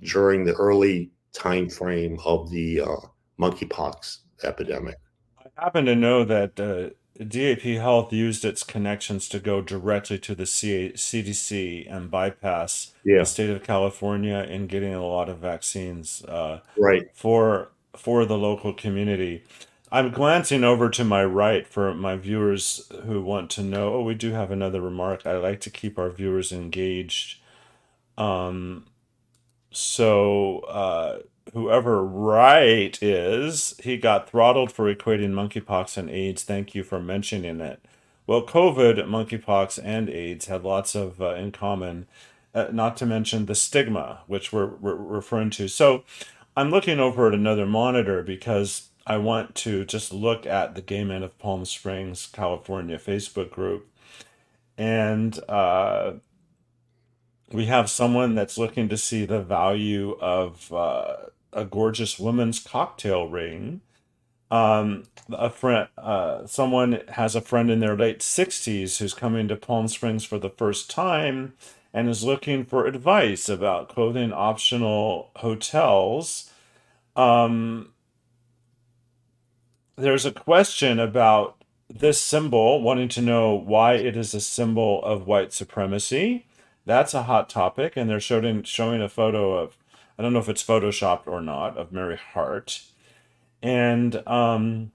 during 0.00 0.46
the 0.46 0.54
early 0.54 1.10
time 1.34 1.68
frame 1.68 2.18
of 2.24 2.50
the 2.50 2.80
uh, 2.80 2.96
monkeypox 3.38 4.20
epidemic. 4.42 4.96
I 5.38 5.62
happen 5.62 5.84
to 5.84 5.94
know 5.94 6.24
that 6.24 6.58
uh, 6.58 6.94
DAP 7.26 7.60
Health 7.62 8.12
used 8.12 8.44
its 8.44 8.62
connections 8.62 9.28
to 9.28 9.38
go 9.38 9.60
directly 9.60 10.18
to 10.20 10.34
the 10.34 10.46
C- 10.46 10.92
CDC 10.94 11.86
and 11.92 12.10
bypass 12.10 12.92
Yeah, 13.04 13.20
the 13.20 13.26
state 13.26 13.50
of 13.50 13.62
California 13.62 14.38
in 14.38 14.66
getting 14.66 14.94
a 14.94 15.06
lot 15.06 15.28
of 15.28 15.38
vaccines 15.38 16.24
uh, 16.24 16.60
right. 16.76 17.10
for 17.14 17.70
for 17.96 18.24
the 18.24 18.38
local 18.38 18.72
community. 18.72 19.42
I'm 19.92 20.10
glancing 20.12 20.62
over 20.62 20.88
to 20.90 21.04
my 21.04 21.24
right 21.24 21.66
for 21.66 21.92
my 21.94 22.16
viewers 22.16 22.90
who 23.04 23.20
want 23.20 23.50
to 23.50 23.62
know. 23.62 23.94
Oh, 23.94 24.02
we 24.02 24.14
do 24.14 24.30
have 24.32 24.50
another 24.50 24.80
remark. 24.80 25.26
I 25.26 25.36
like 25.36 25.60
to 25.62 25.70
keep 25.70 25.98
our 25.98 26.10
viewers 26.10 26.52
engaged. 26.52 27.40
Um, 28.16 28.86
so 29.72 30.60
uh, 30.60 31.18
whoever 31.52 32.04
right 32.04 32.98
is, 33.02 33.74
he 33.82 33.96
got 33.96 34.30
throttled 34.30 34.72
for 34.72 34.92
equating 34.92 35.32
monkeypox 35.32 35.96
and 35.96 36.10
AIDS. 36.10 36.42
Thank 36.44 36.74
you 36.74 36.82
for 36.84 37.00
mentioning 37.00 37.60
it. 37.60 37.84
Well, 38.26 38.46
COVID, 38.46 38.96
monkeypox, 39.06 39.80
and 39.82 40.08
AIDS 40.08 40.46
had 40.46 40.62
lots 40.62 40.94
of 40.94 41.20
uh, 41.20 41.34
in 41.34 41.52
common, 41.52 42.06
uh, 42.54 42.68
not 42.72 42.96
to 42.98 43.06
mention 43.06 43.46
the 43.46 43.54
stigma, 43.54 44.20
which 44.26 44.52
we're, 44.52 44.66
we're 44.66 44.94
referring 44.94 45.50
to. 45.50 45.68
So 45.68 46.04
I'm 46.56 46.70
looking 46.70 47.00
over 47.00 47.28
at 47.28 47.34
another 47.34 47.66
monitor 47.66 48.22
because 48.22 48.88
I 49.06 49.16
want 49.16 49.54
to 49.56 49.84
just 49.84 50.12
look 50.12 50.46
at 50.46 50.74
the 50.74 50.82
Gay 50.82 51.02
Men 51.02 51.22
of 51.22 51.36
Palm 51.38 51.64
Springs, 51.64 52.28
California 52.32 52.98
Facebook 52.98 53.50
group. 53.50 53.88
And 54.78 55.38
uh, 55.48 56.12
we 57.50 57.66
have 57.66 57.90
someone 57.90 58.34
that's 58.34 58.56
looking 58.56 58.88
to 58.88 58.96
see 58.96 59.24
the 59.24 59.42
value 59.42 60.16
of 60.20 60.72
uh, 60.72 61.16
a 61.52 61.64
gorgeous 61.64 62.18
woman's 62.18 62.58
cocktail 62.58 63.26
ring. 63.26 63.80
Um, 64.50 65.04
a 65.32 65.48
friend, 65.50 65.88
uh, 65.96 66.46
someone 66.46 67.02
has 67.10 67.36
a 67.36 67.40
friend 67.40 67.70
in 67.70 67.80
their 67.80 67.96
late 67.96 68.18
60s 68.18 68.98
who's 68.98 69.14
coming 69.14 69.46
to 69.48 69.56
Palm 69.56 69.86
Springs 69.86 70.24
for 70.24 70.38
the 70.38 70.50
first 70.50 70.90
time 70.90 71.54
and 71.92 72.08
is 72.08 72.24
looking 72.24 72.64
for 72.64 72.86
advice 72.86 73.48
about 73.48 73.88
clothing 73.88 74.32
optional 74.32 75.30
hotels. 75.36 76.50
Um, 77.16 77.92
there's 79.96 80.24
a 80.24 80.32
question 80.32 80.98
about 80.98 81.62
this 81.88 82.20
symbol, 82.20 82.80
wanting 82.80 83.08
to 83.08 83.20
know 83.20 83.54
why 83.54 83.94
it 83.94 84.16
is 84.16 84.34
a 84.34 84.40
symbol 84.40 85.02
of 85.02 85.26
white 85.26 85.52
supremacy. 85.52 86.46
That's 86.86 87.14
a 87.14 87.24
hot 87.24 87.48
topic, 87.48 87.96
and 87.96 88.08
they're 88.08 88.20
showing 88.20 88.62
showing 88.62 89.02
a 89.02 89.08
photo 89.08 89.58
of 89.58 89.76
I 90.20 90.22
don't 90.22 90.34
know 90.34 90.38
if 90.38 90.50
it's 90.50 90.62
photoshopped 90.62 91.26
or 91.26 91.40
not 91.40 91.78
of 91.78 91.92
Mary 91.92 92.18
Hart, 92.34 92.82
and 93.62 94.22
um, 94.28 94.92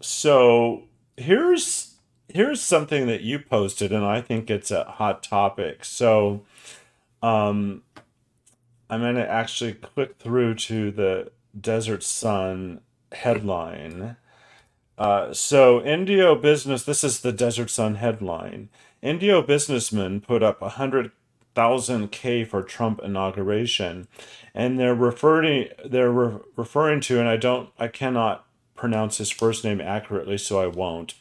so 0.00 0.88
here's 1.16 1.94
here's 2.28 2.60
something 2.60 3.06
that 3.06 3.20
you 3.20 3.38
posted, 3.38 3.92
and 3.92 4.04
I 4.04 4.22
think 4.22 4.50
it's 4.50 4.72
a 4.72 4.82
hot 4.82 5.22
topic. 5.22 5.84
So 5.84 6.42
um, 7.22 7.84
I'm 8.90 9.02
going 9.02 9.14
to 9.14 9.30
actually 9.30 9.74
click 9.74 10.18
through 10.18 10.56
to 10.56 10.90
the 10.90 11.30
Desert 11.58 12.02
Sun 12.02 12.80
headline. 13.12 14.16
Uh, 14.98 15.32
so 15.32 15.80
Indio 15.84 16.34
business. 16.34 16.82
This 16.82 17.04
is 17.04 17.20
the 17.20 17.30
Desert 17.30 17.70
Sun 17.70 17.94
headline. 17.94 18.68
Indio 19.00 19.42
businessmen 19.42 20.20
put 20.20 20.42
up 20.42 20.60
a 20.60 20.70
hundred 20.70 21.12
thousand 21.54 22.12
K 22.12 22.44
for 22.44 22.62
Trump 22.62 23.00
inauguration, 23.02 24.08
and 24.54 24.78
they're 24.78 24.94
referring 24.94 25.68
they're 25.84 26.10
re- 26.10 26.40
referring 26.56 27.00
to, 27.02 27.18
and 27.18 27.28
I 27.28 27.36
don't 27.36 27.70
I 27.78 27.88
cannot 27.88 28.46
pronounce 28.76 29.18
his 29.18 29.30
first 29.30 29.64
name 29.64 29.80
accurately, 29.80 30.38
so 30.38 30.60
I 30.60 30.66
won't. 30.66 31.14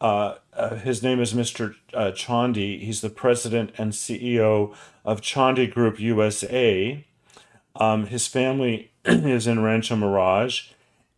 Uh, 0.00 0.36
uh, 0.54 0.76
his 0.76 1.02
name 1.02 1.20
is 1.20 1.34
Mr. 1.34 1.74
Uh, 1.94 2.10
Chandi. 2.12 2.80
He's 2.80 3.00
the 3.00 3.10
president 3.10 3.72
and 3.78 3.92
CEO 3.92 4.74
of 5.04 5.20
Chandi 5.20 5.72
Group 5.72 6.00
USA. 6.00 7.04
Um, 7.76 8.06
his 8.06 8.26
family 8.26 8.92
is 9.04 9.46
in 9.46 9.62
Rancho 9.62 9.96
Mirage. 9.96 10.70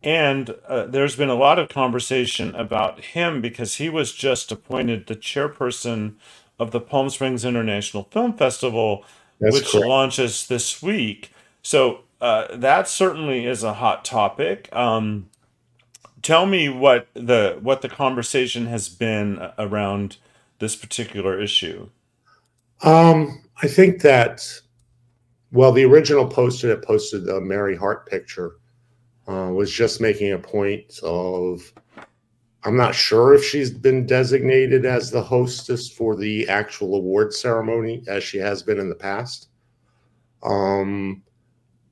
And 0.03 0.55
uh, 0.67 0.85
there's 0.87 1.15
been 1.15 1.29
a 1.29 1.35
lot 1.35 1.59
of 1.59 1.69
conversation 1.69 2.53
about 2.55 2.99
him 3.01 3.41
because 3.41 3.75
he 3.75 3.89
was 3.89 4.11
just 4.11 4.51
appointed 4.51 5.07
the 5.07 5.15
chairperson 5.15 6.15
of 6.63 6.71
the 6.71 6.79
Palm 6.79 7.09
Springs 7.09 7.45
International 7.45 8.05
Film 8.05 8.33
Festival, 8.33 9.05
That's 9.39 9.53
which 9.55 9.71
correct. 9.71 9.87
launches 9.87 10.47
this 10.47 10.81
week. 10.81 11.31
So 11.61 11.99
uh, 12.19 12.55
that 12.55 12.87
certainly 12.87 13.45
is 13.45 13.63
a 13.63 13.73
hot 13.73 14.03
topic. 14.03 14.69
Um, 14.73 15.29
tell 16.21 16.45
me 16.45 16.69
what 16.69 17.07
the 17.13 17.59
what 17.61 17.81
the 17.81 17.89
conversation 17.89 18.65
has 18.67 18.89
been 18.89 19.49
around 19.59 20.17
this 20.59 20.75
particular 20.75 21.39
issue. 21.39 21.89
Um, 22.81 23.43
I 23.61 23.67
think 23.67 24.01
that 24.01 24.41
well, 25.51 25.71
the 25.71 25.85
original 25.85 26.25
poster 26.27 26.69
that 26.69 26.83
posted 26.83 27.25
the 27.25 27.39
Mary 27.39 27.75
Hart 27.75 28.07
picture 28.07 28.53
uh, 29.27 29.51
was 29.53 29.71
just 29.71 30.01
making 30.01 30.31
a 30.31 30.39
point 30.39 30.99
of 31.03 31.71
I'm 32.65 32.77
not 32.77 32.95
sure 32.95 33.33
if 33.33 33.43
she's 33.43 33.71
been 33.71 34.05
designated 34.05 34.85
as 34.85 35.11
the 35.11 35.21
hostess 35.21 35.89
for 35.89 36.15
the 36.15 36.47
actual 36.47 36.95
award 36.95 37.33
ceremony 37.33 38.03
as 38.07 38.23
she 38.23 38.37
has 38.37 38.63
been 38.63 38.79
in 38.79 38.87
the 38.89 38.95
past. 38.95 39.49
Um, 40.43 41.23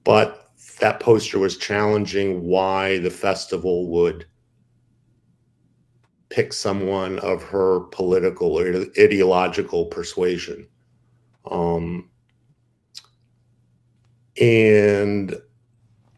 but 0.04 0.52
that 0.80 1.00
poster 1.00 1.40
was 1.40 1.58
challenging 1.58 2.44
why 2.44 3.00
the 3.00 3.10
festival 3.10 3.90
would 3.90 4.26
pick 6.30 6.54
someone 6.54 7.20
of 7.20 7.44
her 7.44 7.82
political 7.92 8.58
or 8.58 8.86
ideological 8.98 9.86
persuasion. 9.86 10.68
Um, 11.50 12.10
and 14.40 15.36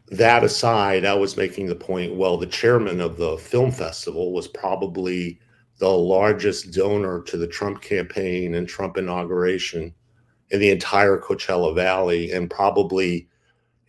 that 0.08 0.44
aside, 0.44 1.04
I 1.04 1.14
was 1.14 1.36
making 1.36 1.66
the 1.66 1.74
point 1.74 2.14
well, 2.14 2.36
the 2.36 2.46
chairman 2.46 3.00
of 3.00 3.16
the 3.16 3.36
film 3.38 3.70
festival 3.70 4.32
was 4.32 4.48
probably 4.48 5.40
the 5.78 5.88
largest 5.88 6.72
donor 6.72 7.22
to 7.22 7.36
the 7.36 7.48
Trump 7.48 7.82
campaign 7.82 8.54
and 8.54 8.68
Trump 8.68 8.96
inauguration 8.96 9.94
in 10.50 10.60
the 10.60 10.70
entire 10.70 11.18
Coachella 11.18 11.74
Valley 11.74 12.32
and 12.32 12.50
probably 12.50 13.28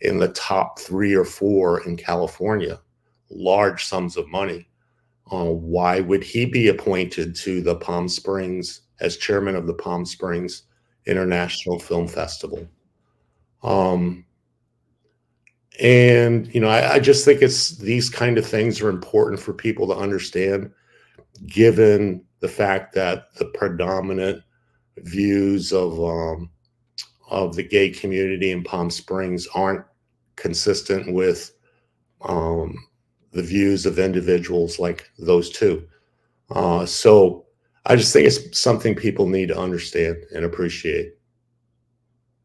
in 0.00 0.18
the 0.18 0.28
top 0.28 0.78
three 0.78 1.14
or 1.14 1.24
four 1.24 1.82
in 1.86 1.96
California, 1.96 2.80
large 3.30 3.84
sums 3.84 4.16
of 4.16 4.28
money. 4.28 4.68
Uh, 5.30 5.44
why 5.44 6.00
would 6.00 6.22
he 6.22 6.44
be 6.44 6.68
appointed 6.68 7.34
to 7.34 7.60
the 7.60 7.76
Palm 7.76 8.08
Springs 8.08 8.82
as 9.00 9.16
chairman 9.16 9.56
of 9.56 9.66
the 9.66 9.74
Palm 9.74 10.04
Springs 10.04 10.62
International 11.06 11.78
Film 11.78 12.06
Festival? 12.06 12.66
Um, 13.62 14.25
and 15.80 16.52
you 16.54 16.60
know, 16.60 16.68
I, 16.68 16.94
I 16.94 17.00
just 17.00 17.24
think 17.24 17.42
it's 17.42 17.76
these 17.78 18.08
kind 18.08 18.38
of 18.38 18.46
things 18.46 18.80
are 18.80 18.88
important 18.88 19.40
for 19.40 19.52
people 19.52 19.86
to 19.88 19.94
understand, 19.94 20.70
given 21.46 22.24
the 22.40 22.48
fact 22.48 22.94
that 22.94 23.34
the 23.36 23.46
predominant 23.46 24.42
views 24.98 25.72
of 25.72 26.02
um, 26.02 26.50
of 27.30 27.56
the 27.56 27.62
gay 27.62 27.90
community 27.90 28.52
in 28.52 28.62
Palm 28.62 28.90
Springs 28.90 29.46
aren't 29.54 29.84
consistent 30.36 31.12
with 31.12 31.52
um, 32.22 32.76
the 33.32 33.42
views 33.42 33.86
of 33.86 33.98
individuals 33.98 34.78
like 34.78 35.10
those 35.18 35.50
two. 35.50 35.86
Uh, 36.50 36.86
so 36.86 37.46
I 37.84 37.96
just 37.96 38.12
think 38.12 38.26
it's 38.26 38.58
something 38.58 38.94
people 38.94 39.26
need 39.26 39.48
to 39.48 39.58
understand 39.58 40.16
and 40.34 40.44
appreciate. 40.44 41.14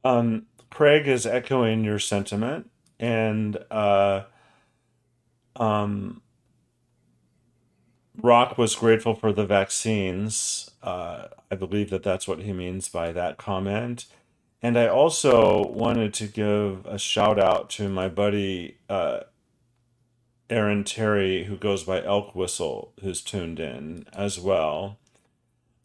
Um, 0.03 0.47
Craig 0.71 1.07
is 1.07 1.25
echoing 1.25 1.83
your 1.83 1.99
sentiment, 1.99 2.70
and 3.01 3.57
uh, 3.71 4.23
um, 5.57 6.21
Rock 8.21 8.57
was 8.57 8.75
grateful 8.75 9.15
for 9.15 9.33
the 9.33 9.45
vaccines. 9.45 10.69
Uh, 10.83 11.27
I 11.49 11.55
believe 11.55 11.89
that 11.89 12.03
that's 12.03 12.27
what 12.27 12.39
he 12.39 12.53
means 12.53 12.87
by 12.87 13.11
that 13.11 13.37
comment. 13.37 14.05
And 14.61 14.77
I 14.77 14.87
also 14.87 15.67
wanted 15.67 16.13
to 16.15 16.27
give 16.27 16.85
a 16.85 16.99
shout 16.99 17.39
out 17.39 17.71
to 17.71 17.89
my 17.89 18.07
buddy 18.07 18.77
uh, 18.87 19.21
Aaron 20.51 20.83
Terry, 20.83 21.45
who 21.45 21.57
goes 21.57 21.83
by 21.83 22.03
Elk 22.03 22.35
Whistle, 22.35 22.93
who's 23.01 23.21
tuned 23.21 23.59
in 23.59 24.05
as 24.13 24.39
well. 24.39 24.99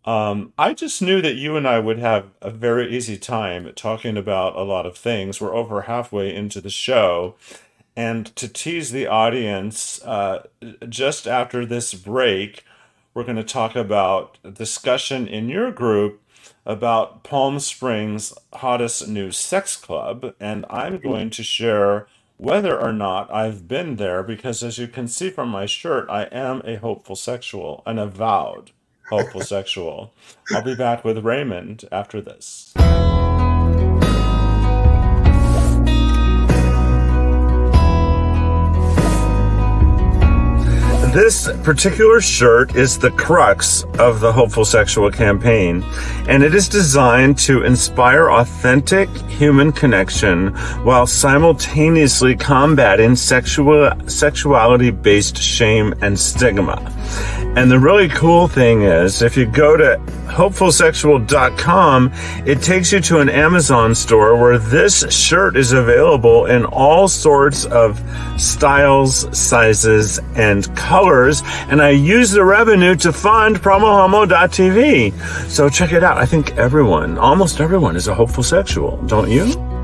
Um, 0.06 0.52
I 0.56 0.72
just 0.72 1.02
knew 1.02 1.20
that 1.20 1.34
you 1.34 1.56
and 1.56 1.66
I 1.66 1.80
would 1.80 1.98
have 1.98 2.26
a 2.40 2.50
very 2.50 2.96
easy 2.96 3.18
time 3.18 3.72
talking 3.74 4.16
about 4.16 4.54
a 4.54 4.62
lot 4.62 4.86
of 4.86 4.96
things. 4.96 5.40
We're 5.40 5.54
over 5.54 5.82
halfway 5.82 6.32
into 6.32 6.60
the 6.60 6.70
show. 6.70 7.34
And 7.96 8.34
to 8.36 8.46
tease 8.46 8.92
the 8.92 9.08
audience, 9.08 10.00
uh, 10.04 10.46
just 10.88 11.26
after 11.26 11.66
this 11.66 11.94
break, 11.94 12.64
we're 13.14 13.24
going 13.24 13.36
to 13.36 13.42
talk 13.42 13.74
about 13.74 14.38
a 14.44 14.50
discussion 14.50 15.26
in 15.26 15.48
your 15.48 15.72
group 15.72 16.22
about 16.64 17.24
Palm 17.24 17.58
Springs' 17.58 18.34
hottest 18.52 19.08
new 19.08 19.30
sex 19.30 19.76
club, 19.76 20.34
and 20.38 20.66
I'm 20.68 20.98
going 20.98 21.30
to 21.30 21.42
share 21.42 22.06
whether 22.36 22.78
or 22.78 22.92
not 22.92 23.32
I've 23.32 23.66
been 23.66 23.96
there 23.96 24.22
because, 24.22 24.62
as 24.62 24.76
you 24.76 24.86
can 24.86 25.08
see 25.08 25.30
from 25.30 25.48
my 25.48 25.64
shirt, 25.64 26.06
I 26.10 26.24
am 26.24 26.60
a 26.64 26.76
hopeful 26.76 27.16
sexual, 27.16 27.82
an 27.86 27.98
avowed 27.98 28.72
hopeful 29.08 29.40
sexual. 29.40 30.12
I'll 30.52 30.62
be 30.62 30.74
back 30.74 31.04
with 31.04 31.24
Raymond 31.24 31.84
after 31.92 32.20
this. 32.20 32.74
This 41.16 41.50
particular 41.62 42.20
shirt 42.20 42.76
is 42.76 42.98
the 42.98 43.10
crux 43.10 43.84
of 43.98 44.20
the 44.20 44.30
Hopeful 44.30 44.66
Sexual 44.66 45.12
campaign, 45.12 45.82
and 46.28 46.42
it 46.42 46.54
is 46.54 46.68
designed 46.68 47.38
to 47.38 47.62
inspire 47.62 48.30
authentic 48.30 49.08
human 49.26 49.72
connection 49.72 50.48
while 50.84 51.06
simultaneously 51.06 52.36
combating 52.36 53.16
sexual 53.16 53.92
sexuality-based 54.06 55.38
shame 55.38 55.94
and 56.02 56.20
stigma. 56.20 56.82
And 57.56 57.70
the 57.70 57.78
really 57.78 58.10
cool 58.10 58.46
thing 58.46 58.82
is, 58.82 59.22
if 59.22 59.38
you 59.38 59.46
go 59.46 59.74
to 59.74 59.98
hopefulsexual.com, 60.36 62.12
it 62.46 62.62
takes 62.62 62.92
you 62.92 63.00
to 63.00 63.18
an 63.20 63.28
Amazon 63.28 63.94
store 63.94 64.36
where 64.36 64.58
this 64.58 65.10
shirt 65.12 65.56
is 65.56 65.72
available 65.72 66.46
in 66.46 66.64
all 66.66 67.08
sorts 67.08 67.64
of 67.64 68.00
styles, 68.38 69.26
sizes, 69.36 70.20
and 70.34 70.74
colors. 70.76 71.42
And 71.68 71.80
I 71.82 71.90
use 71.90 72.30
the 72.30 72.44
revenue 72.44 72.94
to 72.96 73.12
fund 73.12 73.56
promohomo.tv. 73.56 75.12
So 75.48 75.68
check 75.68 75.92
it 75.92 76.04
out. 76.04 76.18
I 76.18 76.26
think 76.26 76.56
everyone, 76.56 77.18
almost 77.18 77.60
everyone, 77.60 77.96
is 77.96 78.08
a 78.08 78.14
hopeful 78.14 78.42
sexual, 78.42 78.98
don't 79.06 79.30
you? 79.30 79.75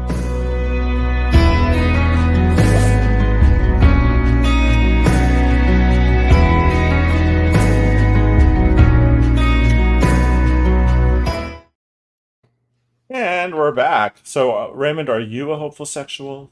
Back. 14.03 14.21
So, 14.23 14.57
uh, 14.57 14.69
Raymond, 14.69 15.09
are 15.09 15.21
you 15.21 15.53
a 15.53 15.57
hopeful 15.57 15.87
sexual? 15.87 16.51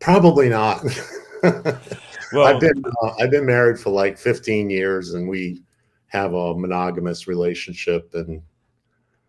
Probably 0.00 0.48
not. 0.48 0.84
well, 1.42 2.46
I've 2.46 2.60
been 2.60 2.82
uh, 3.02 3.14
I've 3.20 3.30
been 3.30 3.46
married 3.46 3.78
for 3.78 3.90
like 3.90 4.18
15 4.18 4.70
years, 4.70 5.14
and 5.14 5.28
we 5.28 5.62
have 6.08 6.34
a 6.34 6.54
monogamous 6.54 7.26
relationship. 7.26 8.14
And 8.14 8.42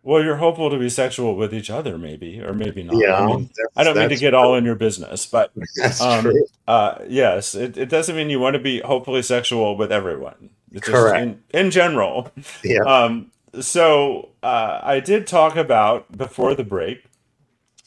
well, 0.02 0.22
you're 0.22 0.36
hopeful 0.36 0.70
to 0.70 0.78
be 0.78 0.88
sexual 0.88 1.36
with 1.36 1.52
each 1.52 1.70
other, 1.70 1.98
maybe, 1.98 2.40
or 2.40 2.54
maybe 2.54 2.82
not. 2.82 2.96
Yeah, 2.96 3.14
I, 3.14 3.26
mean, 3.26 3.50
I 3.76 3.84
don't 3.84 3.96
mean 3.96 4.08
to 4.10 4.16
get 4.16 4.30
true. 4.30 4.38
all 4.38 4.54
in 4.54 4.64
your 4.64 4.76
business, 4.76 5.26
but 5.26 5.52
um. 6.00 6.32
Uh, 6.68 6.98
yes, 7.08 7.56
it, 7.56 7.76
it 7.76 7.88
doesn't 7.88 8.14
mean 8.14 8.30
you 8.30 8.38
want 8.38 8.54
to 8.54 8.60
be 8.62 8.80
hopefully 8.80 9.22
sexual 9.22 9.76
with 9.76 9.90
everyone. 9.90 10.50
It's 10.70 10.86
Correct. 10.86 11.20
In, 11.20 11.42
in 11.52 11.70
general. 11.72 12.30
Yeah. 12.62 12.82
Um, 12.82 13.32
so 13.58 14.30
uh, 14.42 14.80
I 14.82 15.00
did 15.00 15.26
talk 15.26 15.56
about 15.56 16.16
before 16.16 16.54
the 16.54 16.64
break. 16.64 17.04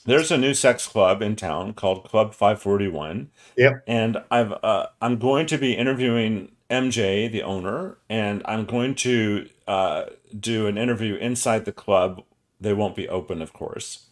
There's 0.06 0.32
a 0.32 0.38
new 0.38 0.54
sex 0.54 0.86
club 0.86 1.21
in 1.21 1.36
town 1.36 1.73
called 1.73 2.04
Club 2.04 2.34
541. 2.34 3.30
Yep. 3.56 3.84
And 3.88 4.17
I've 4.30 4.52
uh, 4.63 4.88
I'm 5.02 5.17
going 5.17 5.45
to 5.47 5.58
be 5.58 5.73
interviewing 5.73 6.52
MJ, 6.69 7.32
the 7.32 7.43
owner, 7.43 7.97
and 8.10 8.41
I'm 8.45 8.65
going 8.65 8.95
to 8.95 9.47
uh, 9.67 10.06
do 10.38 10.67
an 10.67 10.78
interview 10.78 11.15
inside 11.15 11.65
the 11.65 11.71
club. 11.71 12.23
They 12.60 12.73
won't 12.73 12.95
be 12.95 13.08
open, 13.08 13.41
of 13.41 13.54
course. 13.54 14.08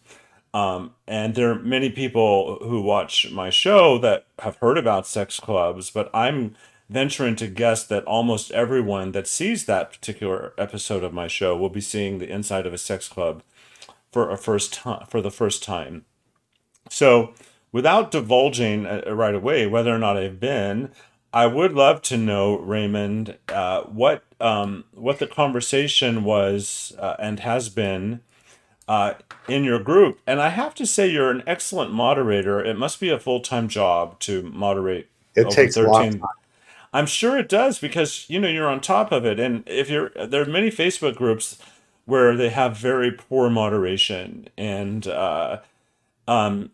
Um, 0.54 0.94
and 1.06 1.34
there 1.34 1.50
are 1.50 1.58
many 1.58 1.90
people 1.90 2.58
who 2.62 2.82
watch 2.82 3.30
my 3.32 3.50
show 3.50 3.98
that 3.98 4.26
have 4.40 4.56
heard 4.56 4.76
about 4.78 5.06
sex 5.06 5.40
clubs, 5.40 5.90
but 5.90 6.10
I'm 6.14 6.54
venturing 6.88 7.36
to 7.36 7.46
guess 7.46 7.84
that 7.84 8.04
almost 8.04 8.50
everyone 8.52 9.12
that 9.12 9.26
sees 9.26 9.64
that 9.64 9.92
particular 9.92 10.52
episode 10.58 11.04
of 11.04 11.12
my 11.12 11.26
show 11.26 11.56
will 11.56 11.70
be 11.70 11.80
seeing 11.80 12.18
the 12.18 12.30
inside 12.30 12.66
of 12.66 12.74
a 12.74 12.78
sex 12.78 13.08
club 13.08 13.42
for 14.10 14.30
a 14.30 14.36
first 14.36 14.72
time 14.72 15.06
for 15.08 15.20
the 15.20 15.30
first 15.30 15.62
time. 15.62 16.04
So, 16.90 17.32
without 17.70 18.10
divulging 18.10 18.86
uh, 18.86 19.02
right 19.08 19.34
away 19.34 19.66
whether 19.66 19.94
or 19.94 19.98
not 19.98 20.16
I've 20.16 20.38
been, 20.38 20.90
I 21.32 21.46
would 21.46 21.72
love 21.72 22.02
to 22.02 22.18
know, 22.18 22.58
Raymond, 22.58 23.38
uh, 23.48 23.82
what 23.82 24.24
um, 24.40 24.84
what 24.92 25.18
the 25.18 25.26
conversation 25.26 26.24
was 26.24 26.92
uh, 26.98 27.16
and 27.18 27.40
has 27.40 27.68
been 27.70 28.20
uh, 28.86 29.14
in 29.48 29.64
your 29.64 29.78
group. 29.78 30.20
And 30.26 30.40
I 30.40 30.50
have 30.50 30.74
to 30.74 30.86
say, 30.86 31.08
you're 31.08 31.30
an 31.30 31.42
excellent 31.46 31.92
moderator. 31.92 32.62
It 32.62 32.76
must 32.76 33.00
be 33.00 33.08
a 33.08 33.18
full 33.18 33.40
time 33.40 33.68
job 33.68 34.18
to 34.20 34.42
moderate. 34.42 35.08
It 35.34 35.48
takes 35.50 35.76
13, 35.76 36.22
I'm 36.92 37.06
sure 37.06 37.38
it 37.38 37.48
does 37.48 37.78
because 37.78 38.28
you 38.28 38.38
know 38.38 38.48
you're 38.48 38.68
on 38.68 38.80
top 38.80 39.12
of 39.12 39.24
it, 39.24 39.40
and 39.40 39.64
if 39.66 39.88
you're 39.88 40.10
there 40.10 40.42
are 40.42 40.46
many 40.46 40.70
Facebook 40.70 41.16
groups 41.16 41.58
where 42.04 42.36
they 42.36 42.50
have 42.50 42.76
very 42.76 43.10
poor 43.12 43.48
moderation, 43.48 44.48
and 44.56 45.06
uh, 45.06 45.60
um, 46.28 46.70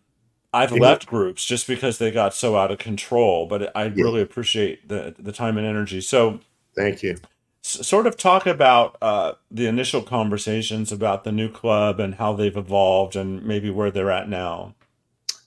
I've 0.53 0.73
yeah. 0.73 0.83
left 0.83 1.07
groups 1.07 1.45
just 1.45 1.67
because 1.67 1.99
they 1.99 2.11
got 2.11 2.35
so 2.35 2.57
out 2.57 2.71
of 2.71 2.79
control. 2.79 3.47
But 3.47 3.77
I 3.77 3.85
yeah. 3.85 4.03
really 4.03 4.21
appreciate 4.21 4.89
the 4.89 5.15
the 5.19 5.33
time 5.33 5.57
and 5.57 5.67
energy. 5.67 6.01
So 6.01 6.41
Thank 6.79 7.03
you. 7.03 7.17
S- 7.65 7.87
sort 7.87 8.07
of 8.07 8.17
talk 8.17 8.47
about 8.47 8.97
uh, 9.03 9.33
the 9.51 9.67
initial 9.67 10.01
conversations 10.01 10.93
about 10.93 11.25
the 11.25 11.33
new 11.33 11.51
club 11.51 11.99
and 11.99 12.15
how 12.15 12.33
they've 12.33 12.57
evolved 12.57 13.17
and 13.17 13.43
maybe 13.45 13.69
where 13.69 13.91
they're 13.91 14.11
at 14.11 14.29
now. 14.29 14.75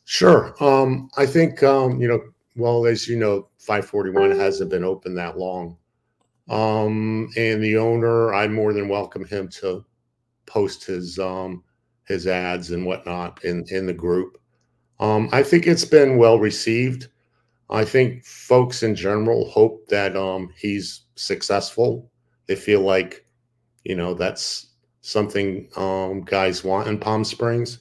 Sure. 0.04 0.54
Um, 0.60 1.10
I 1.16 1.26
think, 1.26 1.64
um, 1.64 2.02
you 2.02 2.08
know, 2.08 2.22
well, 2.56 2.86
as 2.86 3.08
you 3.08 3.18
know, 3.18 3.48
541 3.60 4.32
hasn't 4.40 4.70
been 4.70 4.84
open 4.84 5.16
that 5.16 5.38
long. 5.38 5.78
Um, 6.50 7.30
and 7.38 7.64
the 7.64 7.78
owner, 7.78 8.34
I 8.34 8.48
more 8.48 8.74
than 8.74 8.90
welcome 8.90 9.26
him 9.26 9.48
to 9.50 9.86
post 10.46 10.86
his 10.86 11.18
um, 11.18 11.64
his 12.06 12.28
ads 12.28 12.72
and 12.72 12.86
whatnot 12.86 13.44
in 13.46 13.66
in 13.70 13.86
the 13.86 13.94
group. 13.94 14.38
Um, 15.00 15.30
I 15.32 15.44
think 15.44 15.66
it's 15.66 15.86
been 15.86 16.18
well 16.18 16.40
received. 16.40 17.08
I 17.70 17.86
think 17.86 18.26
folks 18.26 18.84
in 18.84 18.96
general 18.96 19.50
hope 19.50 19.88
that 19.88 20.16
um, 20.18 20.54
he's 20.58 21.06
successful. 21.16 22.12
They 22.48 22.56
feel 22.56 22.82
like, 22.82 23.26
you 23.86 23.96
know, 23.96 24.14
that's 24.14 24.68
something 25.00 25.70
um, 25.78 26.22
guys 26.22 26.64
want 26.64 26.90
in 26.90 27.00
Palm 27.00 27.24
Springs. 27.24 27.80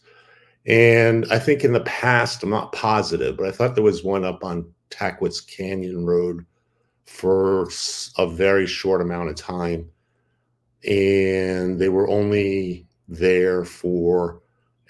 And 0.67 1.27
I 1.31 1.39
think 1.39 1.65
in 1.65 1.73
the 1.73 1.81
past, 1.81 2.43
I'm 2.43 2.51
not 2.51 2.73
positive, 2.73 3.37
but 3.37 3.47
I 3.47 3.51
thought 3.51 3.75
there 3.75 3.85
was 3.85 4.05
one 4.05 4.25
up 4.25 4.45
on 4.45 4.71
Tahquitz 4.91 5.41
Canyon 5.47 6.05
Road 6.05 6.45
for 7.07 7.69
a 8.19 8.27
very 8.27 8.67
short 8.67 9.01
amount 9.01 9.31
of 9.31 9.37
time. 9.37 9.91
And 10.87 11.79
they 11.79 11.89
were 11.89 12.09
only 12.09 12.87
there 13.09 13.65
for 13.65 14.41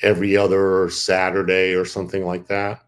every 0.02 0.36
other 0.36 0.90
Saturday 0.90 1.74
or 1.74 1.84
something 1.84 2.24
like 2.24 2.46
that. 2.48 2.82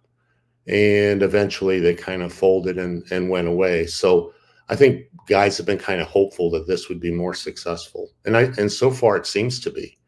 And 0.67 1.23
eventually 1.23 1.81
they 1.81 1.95
kind 1.95 2.23
of 2.23 2.33
folded 2.33 2.79
and, 2.79 3.05
and 3.11 3.31
went 3.31 3.49
away. 3.49 3.87
So 3.87 4.33
I 4.69 4.77
think 4.77 5.07
guys 5.27 5.57
have 5.57 5.67
been 5.67 5.79
kind 5.79 6.01
of 6.01 6.07
hopeful 6.07 6.51
that 6.51 6.67
this 6.67 6.89
would 6.89 7.01
be 7.01 7.11
more 7.11 7.35
successful. 7.35 8.11
And 8.25 8.37
I 8.37 8.43
and 8.59 8.71
so 8.71 8.91
far 8.91 9.17
it 9.17 9.27
seems 9.27 9.61
to 9.61 9.71
be, 9.71 9.99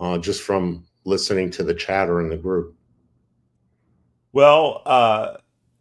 uh, 0.00 0.18
just 0.18 0.42
from 0.42 0.86
listening 1.04 1.50
to 1.52 1.62
the 1.62 1.74
chatter 1.74 2.20
in 2.20 2.28
the 2.28 2.36
group. 2.36 2.74
Well, 4.32 4.82
uh, 4.84 5.36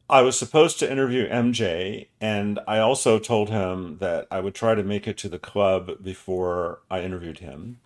I 0.10 0.22
was 0.22 0.38
supposed 0.38 0.80
to 0.80 0.92
interview 0.92 1.28
MJ, 1.28 2.08
and 2.22 2.60
I 2.68 2.80
also 2.80 3.18
told 3.18 3.50
him 3.50 3.98
that 3.98 4.28
I 4.30 4.42
would 4.42 4.54
try 4.54 4.76
to 4.76 4.84
make 4.84 5.08
it 5.08 5.18
to 5.20 5.30
the 5.30 5.40
club 5.40 6.04
before 6.04 6.82
I 6.92 7.02
interviewed 7.02 7.40
him. 7.40 7.80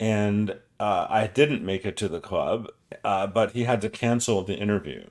And 0.00 0.58
uh, 0.80 1.06
I 1.08 1.28
didn't 1.28 1.64
make 1.64 1.86
it 1.86 1.96
to 1.98 2.08
the 2.08 2.20
club, 2.20 2.68
uh, 3.04 3.28
but 3.28 3.52
he 3.52 3.64
had 3.64 3.80
to 3.82 3.88
cancel 3.88 4.42
the 4.42 4.56
interview. 4.56 5.04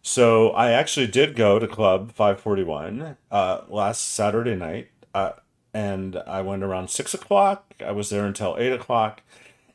So 0.00 0.50
I 0.50 0.70
actually 0.70 1.06
did 1.06 1.34
go 1.34 1.58
to 1.58 1.66
Club 1.66 2.12
541 2.12 3.16
uh, 3.30 3.60
last 3.68 4.02
Saturday 4.02 4.54
night, 4.54 4.88
uh, 5.14 5.32
and 5.72 6.16
I 6.26 6.42
went 6.42 6.62
around 6.62 6.88
six 6.88 7.14
o'clock. 7.14 7.74
I 7.84 7.92
was 7.92 8.10
there 8.10 8.24
until 8.24 8.56
eight 8.58 8.72
o'clock, 8.72 9.22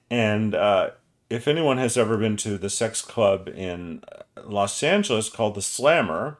and 0.10 0.56
uh, 0.56 0.92
if 1.30 1.48
anyone 1.48 1.78
has 1.78 1.98
ever 1.98 2.18
been 2.18 2.38
to 2.38 2.58
the 2.58 2.70
sex 2.70 3.02
club 3.02 3.48
in 3.48 4.04
Los 4.44 4.82
Angeles 4.82 5.30
called 5.30 5.56
the 5.56 5.62
Slammer, 5.62 6.38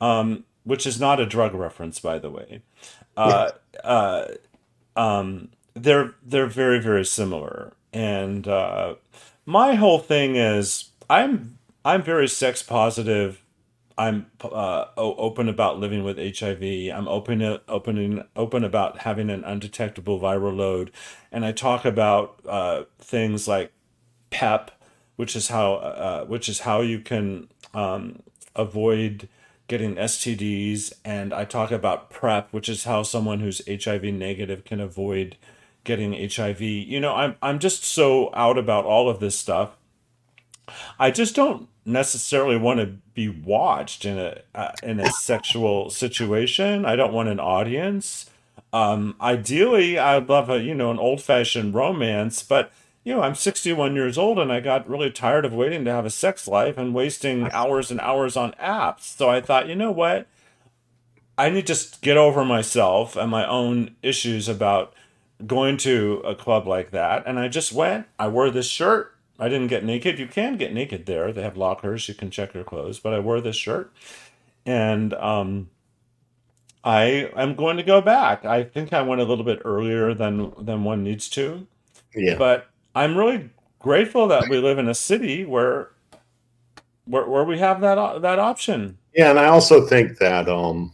um, 0.00 0.44
which 0.64 0.86
is 0.86 0.98
not 0.98 1.20
a 1.20 1.26
drug 1.26 1.54
reference, 1.54 2.00
by 2.00 2.18
the 2.18 2.30
way, 2.30 2.62
uh, 3.16 3.50
uh, 3.82 4.26
um, 4.96 5.50
they're 5.74 6.14
they're 6.24 6.46
very 6.46 6.80
very 6.80 7.04
similar. 7.04 7.74
And 7.92 8.48
uh, 8.48 8.94
my 9.44 9.74
whole 9.74 9.98
thing 9.98 10.36
is 10.36 10.90
I'm 11.10 11.58
I'm 11.84 12.02
very 12.02 12.28
sex 12.28 12.62
positive. 12.62 13.42
I'm 13.96 14.26
uh, 14.42 14.86
open 14.96 15.48
about 15.48 15.78
living 15.78 16.02
with 16.02 16.18
HIV. 16.18 16.62
I'm 16.92 17.06
open 17.06 17.60
open 17.68 18.24
open 18.34 18.64
about 18.64 18.98
having 19.00 19.30
an 19.30 19.44
undetectable 19.44 20.18
viral 20.18 20.56
load, 20.56 20.90
and 21.30 21.44
I 21.44 21.52
talk 21.52 21.84
about 21.84 22.40
uh, 22.48 22.84
things 22.98 23.46
like 23.46 23.70
PEP, 24.34 24.72
which 25.14 25.36
is 25.36 25.48
how 25.48 25.74
uh, 25.74 26.24
which 26.24 26.48
is 26.48 26.60
how 26.60 26.80
you 26.80 26.98
can 26.98 27.48
um, 27.72 28.20
avoid 28.56 29.28
getting 29.68 29.94
STDs, 29.94 30.92
and 31.04 31.32
I 31.32 31.44
talk 31.44 31.70
about 31.70 32.10
PrEP, 32.10 32.52
which 32.52 32.68
is 32.68 32.84
how 32.84 33.04
someone 33.04 33.38
who's 33.38 33.62
HIV 33.66 34.02
negative 34.02 34.64
can 34.64 34.80
avoid 34.80 35.36
getting 35.84 36.12
HIV. 36.12 36.60
You 36.60 36.98
know, 36.98 37.14
I'm 37.14 37.36
I'm 37.40 37.60
just 37.60 37.84
so 37.84 38.30
out 38.34 38.58
about 38.58 38.84
all 38.84 39.08
of 39.08 39.20
this 39.20 39.38
stuff. 39.38 39.76
I 40.98 41.12
just 41.12 41.36
don't 41.36 41.68
necessarily 41.86 42.56
want 42.56 42.80
to 42.80 42.86
be 43.14 43.28
watched 43.28 44.04
in 44.04 44.18
a 44.18 44.40
uh, 44.52 44.72
in 44.82 44.98
a 44.98 45.10
sexual 45.12 45.90
situation. 45.90 46.84
I 46.84 46.96
don't 46.96 47.12
want 47.12 47.28
an 47.28 47.38
audience. 47.38 48.28
Um, 48.72 49.14
ideally, 49.20 49.96
I'd 49.96 50.28
love 50.28 50.50
a 50.50 50.60
you 50.60 50.74
know 50.74 50.90
an 50.90 50.98
old 50.98 51.22
fashioned 51.22 51.72
romance, 51.74 52.42
but 52.42 52.72
you 53.04 53.14
know 53.14 53.22
I'm 53.22 53.34
61 53.34 53.94
years 53.94 54.18
old 54.18 54.38
and 54.38 54.52
I 54.52 54.60
got 54.60 54.88
really 54.88 55.10
tired 55.10 55.44
of 55.44 55.52
waiting 55.52 55.84
to 55.84 55.92
have 55.92 56.06
a 56.06 56.10
sex 56.10 56.48
life 56.48 56.76
and 56.76 56.94
wasting 56.94 57.50
hours 57.52 57.90
and 57.90 58.00
hours 58.00 58.36
on 58.36 58.52
apps. 58.52 59.02
So 59.02 59.28
I 59.28 59.40
thought, 59.40 59.68
you 59.68 59.76
know 59.76 59.92
what, 59.92 60.26
I 61.38 61.50
need 61.50 61.66
to 61.68 61.76
get 62.00 62.16
over 62.16 62.44
myself 62.44 63.16
and 63.16 63.30
my 63.30 63.46
own 63.46 63.94
issues 64.02 64.48
about 64.48 64.94
going 65.46 65.76
to 65.78 66.22
a 66.24 66.34
club 66.34 66.66
like 66.66 66.90
that. 66.92 67.24
And 67.26 67.38
I 67.38 67.48
just 67.48 67.72
went. 67.72 68.06
I 68.18 68.28
wore 68.28 68.50
this 68.50 68.68
shirt 68.68 69.14
I 69.38 69.48
didn't 69.48 69.66
get 69.68 69.84
naked. 69.84 70.18
You 70.18 70.26
can 70.26 70.56
get 70.56 70.72
naked 70.72 71.06
there. 71.06 71.32
They 71.32 71.42
have 71.42 71.56
lockers. 71.56 72.08
You 72.08 72.14
can 72.14 72.30
check 72.30 72.54
your 72.54 72.64
clothes. 72.64 73.00
But 73.00 73.14
I 73.14 73.18
wore 73.18 73.40
this 73.40 73.56
shirt, 73.56 73.92
and 74.64 75.12
um, 75.14 75.70
I 76.84 77.30
am 77.36 77.54
going 77.54 77.76
to 77.76 77.82
go 77.82 78.00
back. 78.00 78.44
I 78.44 78.62
think 78.62 78.92
I 78.92 79.02
went 79.02 79.20
a 79.20 79.24
little 79.24 79.44
bit 79.44 79.60
earlier 79.64 80.14
than 80.14 80.52
than 80.58 80.84
one 80.84 81.02
needs 81.02 81.28
to. 81.30 81.66
Yeah. 82.14 82.36
But 82.36 82.68
I'm 82.94 83.16
really 83.16 83.50
grateful 83.78 84.28
that 84.28 84.48
we 84.48 84.58
live 84.58 84.78
in 84.78 84.88
a 84.88 84.94
city 84.94 85.44
where 85.44 85.90
where, 87.06 87.28
where 87.28 87.44
we 87.44 87.58
have 87.58 87.80
that 87.80 88.22
that 88.22 88.38
option. 88.38 88.98
Yeah, 89.14 89.30
and 89.30 89.38
I 89.38 89.46
also 89.46 89.86
think 89.86 90.18
that 90.18 90.48
um, 90.48 90.92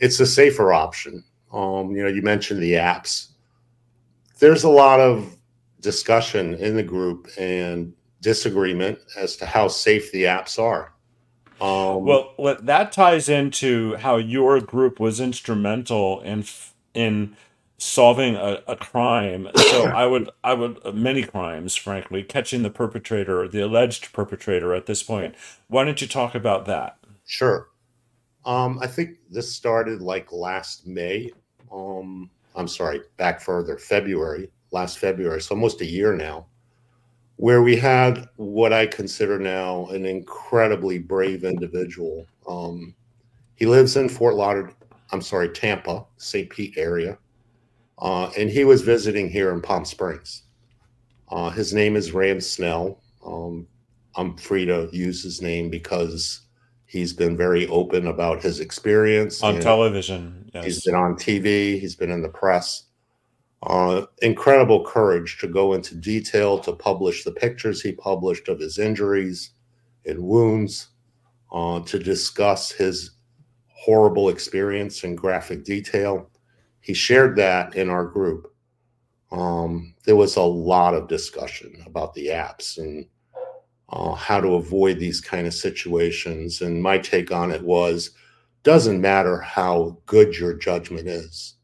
it's 0.00 0.20
a 0.20 0.26
safer 0.26 0.72
option. 0.72 1.24
Um, 1.52 1.90
you 1.90 2.02
know, 2.02 2.08
you 2.08 2.22
mentioned 2.22 2.62
the 2.62 2.74
apps. 2.74 3.28
There's 4.38 4.64
a 4.64 4.68
lot 4.68 5.00
of 5.00 5.36
discussion 5.80 6.54
in 6.54 6.76
the 6.76 6.82
group 6.82 7.28
and 7.38 7.92
disagreement 8.20 8.98
as 9.16 9.36
to 9.36 9.46
how 9.46 9.68
safe 9.68 10.12
the 10.12 10.24
apps 10.24 10.58
are. 10.58 10.92
Um, 11.60 12.04
well, 12.04 12.34
that 12.62 12.92
ties 12.92 13.28
into 13.28 13.96
how 13.96 14.16
your 14.16 14.60
group 14.60 15.00
was 15.00 15.20
instrumental 15.20 16.20
in 16.20 16.44
in 16.94 17.36
solving 17.78 18.36
a, 18.36 18.62
a 18.66 18.76
crime. 18.76 19.48
So 19.56 19.86
I 19.86 20.06
would 20.06 20.30
I 20.44 20.54
would 20.54 20.94
many 20.94 21.22
crimes, 21.22 21.74
frankly, 21.74 22.22
catching 22.22 22.62
the 22.62 22.70
perpetrator, 22.70 23.48
the 23.48 23.64
alleged 23.64 24.12
perpetrator 24.12 24.74
at 24.74 24.86
this 24.86 25.02
point. 25.02 25.34
Why 25.68 25.84
don't 25.84 26.00
you 26.00 26.08
talk 26.08 26.34
about 26.34 26.66
that? 26.66 26.98
Sure. 27.24 27.68
Um, 28.44 28.78
I 28.82 28.86
think 28.86 29.18
this 29.30 29.52
started 29.54 30.00
like 30.00 30.32
last 30.32 30.86
May. 30.86 31.30
Um, 31.72 32.30
I'm 32.56 32.68
sorry, 32.68 33.02
back 33.16 33.40
further, 33.40 33.78
February 33.78 34.50
last 34.70 34.98
February, 34.98 35.40
so 35.40 35.54
almost 35.54 35.80
a 35.80 35.86
year 35.86 36.14
now, 36.14 36.46
where 37.36 37.62
we 37.62 37.76
had 37.76 38.28
what 38.36 38.72
I 38.72 38.86
consider 38.86 39.38
now 39.38 39.86
an 39.86 40.04
incredibly 40.04 40.98
brave 40.98 41.44
individual. 41.44 42.26
Um, 42.46 42.94
he 43.54 43.66
lives 43.66 43.96
in 43.96 44.08
Fort 44.08 44.34
Lauderdale, 44.34 44.74
I'm 45.10 45.22
sorry, 45.22 45.48
Tampa, 45.48 46.04
St. 46.16 46.50
Pete 46.50 46.74
area, 46.76 47.18
uh, 48.00 48.30
and 48.36 48.50
he 48.50 48.64
was 48.64 48.82
visiting 48.82 49.28
here 49.28 49.52
in 49.52 49.60
Palm 49.60 49.84
Springs. 49.84 50.42
Uh, 51.30 51.50
his 51.50 51.74
name 51.74 51.96
is 51.96 52.12
Ram 52.12 52.40
Snell. 52.40 53.00
Um, 53.24 53.66
I'm 54.16 54.36
free 54.36 54.64
to 54.64 54.88
use 54.92 55.22
his 55.22 55.42
name 55.42 55.68
because 55.68 56.40
he's 56.86 57.12
been 57.12 57.36
very 57.36 57.66
open 57.68 58.06
about 58.06 58.42
his 58.42 58.60
experience 58.60 59.42
on 59.42 59.60
television. 59.60 60.50
Yes. 60.54 60.64
He's 60.64 60.84
been 60.84 60.94
on 60.94 61.14
TV. 61.14 61.78
He's 61.78 61.94
been 61.94 62.10
in 62.10 62.22
the 62.22 62.28
press 62.28 62.88
uh, 63.62 64.06
incredible 64.22 64.84
courage 64.84 65.38
to 65.38 65.48
go 65.48 65.74
into 65.74 65.94
detail 65.96 66.58
to 66.60 66.72
publish 66.72 67.24
the 67.24 67.32
pictures 67.32 67.82
he 67.82 67.92
published 67.92 68.48
of 68.48 68.60
his 68.60 68.78
injuries 68.78 69.50
and 70.06 70.22
wounds, 70.22 70.88
uh, 71.52 71.80
to 71.80 71.98
discuss 71.98 72.70
his 72.70 73.12
horrible 73.68 74.28
experience 74.28 75.02
in 75.02 75.16
graphic 75.16 75.64
detail. 75.64 76.30
He 76.80 76.94
shared 76.94 77.36
that 77.36 77.74
in 77.74 77.90
our 77.90 78.04
group. 78.04 78.52
Um, 79.30 79.94
there 80.04 80.16
was 80.16 80.36
a 80.36 80.42
lot 80.42 80.94
of 80.94 81.08
discussion 81.08 81.82
about 81.86 82.14
the 82.14 82.28
apps 82.28 82.78
and 82.78 83.06
uh, 83.90 84.14
how 84.14 84.40
to 84.40 84.54
avoid 84.54 84.98
these 84.98 85.20
kind 85.20 85.46
of 85.46 85.54
situations. 85.54 86.62
And 86.62 86.82
my 86.82 86.98
take 86.98 87.30
on 87.30 87.50
it 87.50 87.62
was 87.62 88.10
doesn't 88.62 89.00
matter 89.00 89.40
how 89.40 89.98
good 90.06 90.36
your 90.36 90.54
judgment 90.54 91.08
is 91.08 91.58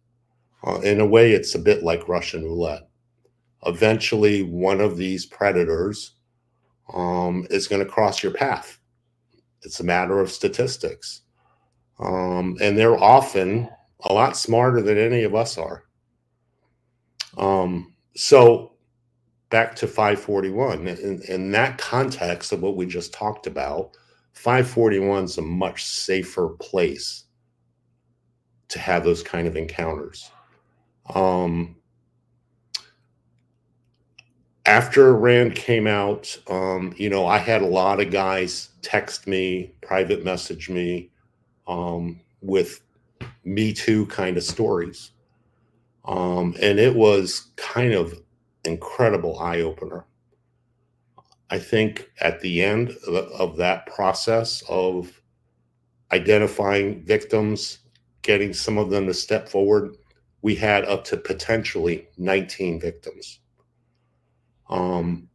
uh, 0.66 0.80
in 0.80 1.00
a 1.00 1.06
way, 1.06 1.32
it's 1.32 1.54
a 1.54 1.58
bit 1.58 1.82
like 1.82 2.08
Russian 2.08 2.44
roulette. 2.44 2.88
Eventually, 3.66 4.42
one 4.42 4.80
of 4.80 4.96
these 4.96 5.26
predators 5.26 6.12
um, 6.92 7.46
is 7.50 7.66
going 7.66 7.84
to 7.84 7.90
cross 7.90 8.22
your 8.22 8.32
path. 8.32 8.78
It's 9.62 9.80
a 9.80 9.84
matter 9.84 10.20
of 10.20 10.30
statistics. 10.30 11.22
Um, 11.98 12.56
and 12.60 12.78
they're 12.78 13.02
often 13.02 13.68
a 14.04 14.12
lot 14.12 14.36
smarter 14.36 14.82
than 14.82 14.98
any 14.98 15.22
of 15.22 15.34
us 15.34 15.58
are. 15.58 15.84
Um, 17.36 17.94
so 18.16 18.72
back 19.50 19.74
to 19.76 19.86
541, 19.86 20.86
in, 20.86 21.22
in 21.28 21.50
that 21.52 21.78
context 21.78 22.52
of 22.52 22.62
what 22.62 22.76
we 22.76 22.86
just 22.86 23.12
talked 23.12 23.46
about, 23.46 23.96
541 24.32 25.24
is 25.24 25.38
a 25.38 25.42
much 25.42 25.84
safer 25.84 26.48
place 26.60 27.24
to 28.68 28.78
have 28.78 29.04
those 29.04 29.22
kind 29.22 29.46
of 29.46 29.56
encounters. 29.56 30.30
Um, 31.14 31.76
after 34.66 35.14
Rand 35.14 35.54
came 35.54 35.86
out, 35.86 36.36
um, 36.48 36.94
you 36.96 37.10
know, 37.10 37.26
I 37.26 37.38
had 37.38 37.62
a 37.62 37.66
lot 37.66 38.00
of 38.00 38.10
guys 38.10 38.70
text 38.82 39.26
me, 39.26 39.74
private 39.82 40.24
message 40.24 40.70
me 40.70 41.10
um, 41.66 42.20
with 42.40 42.80
Me 43.44 43.72
Too 43.72 44.06
kind 44.06 44.36
of 44.36 44.42
stories. 44.42 45.10
Um, 46.04 46.54
and 46.60 46.78
it 46.78 46.94
was 46.94 47.50
kind 47.56 47.94
of 47.94 48.20
incredible 48.64 49.38
eye 49.38 49.60
opener. 49.60 50.04
I 51.50 51.58
think 51.58 52.10
at 52.20 52.40
the 52.40 52.62
end 52.62 52.96
of 53.06 53.56
that 53.56 53.86
process 53.86 54.62
of 54.68 55.20
identifying 56.12 57.04
victims, 57.04 57.78
getting 58.22 58.52
some 58.52 58.78
of 58.78 58.90
them 58.90 59.06
to 59.06 59.14
step 59.14 59.48
forward, 59.48 59.96
we 60.42 60.54
had 60.54 60.84
up 60.84 61.04
to 61.04 61.16
potentially 61.16 62.06
19 62.18 62.80
victims. 62.80 63.40
Um, 64.68 65.28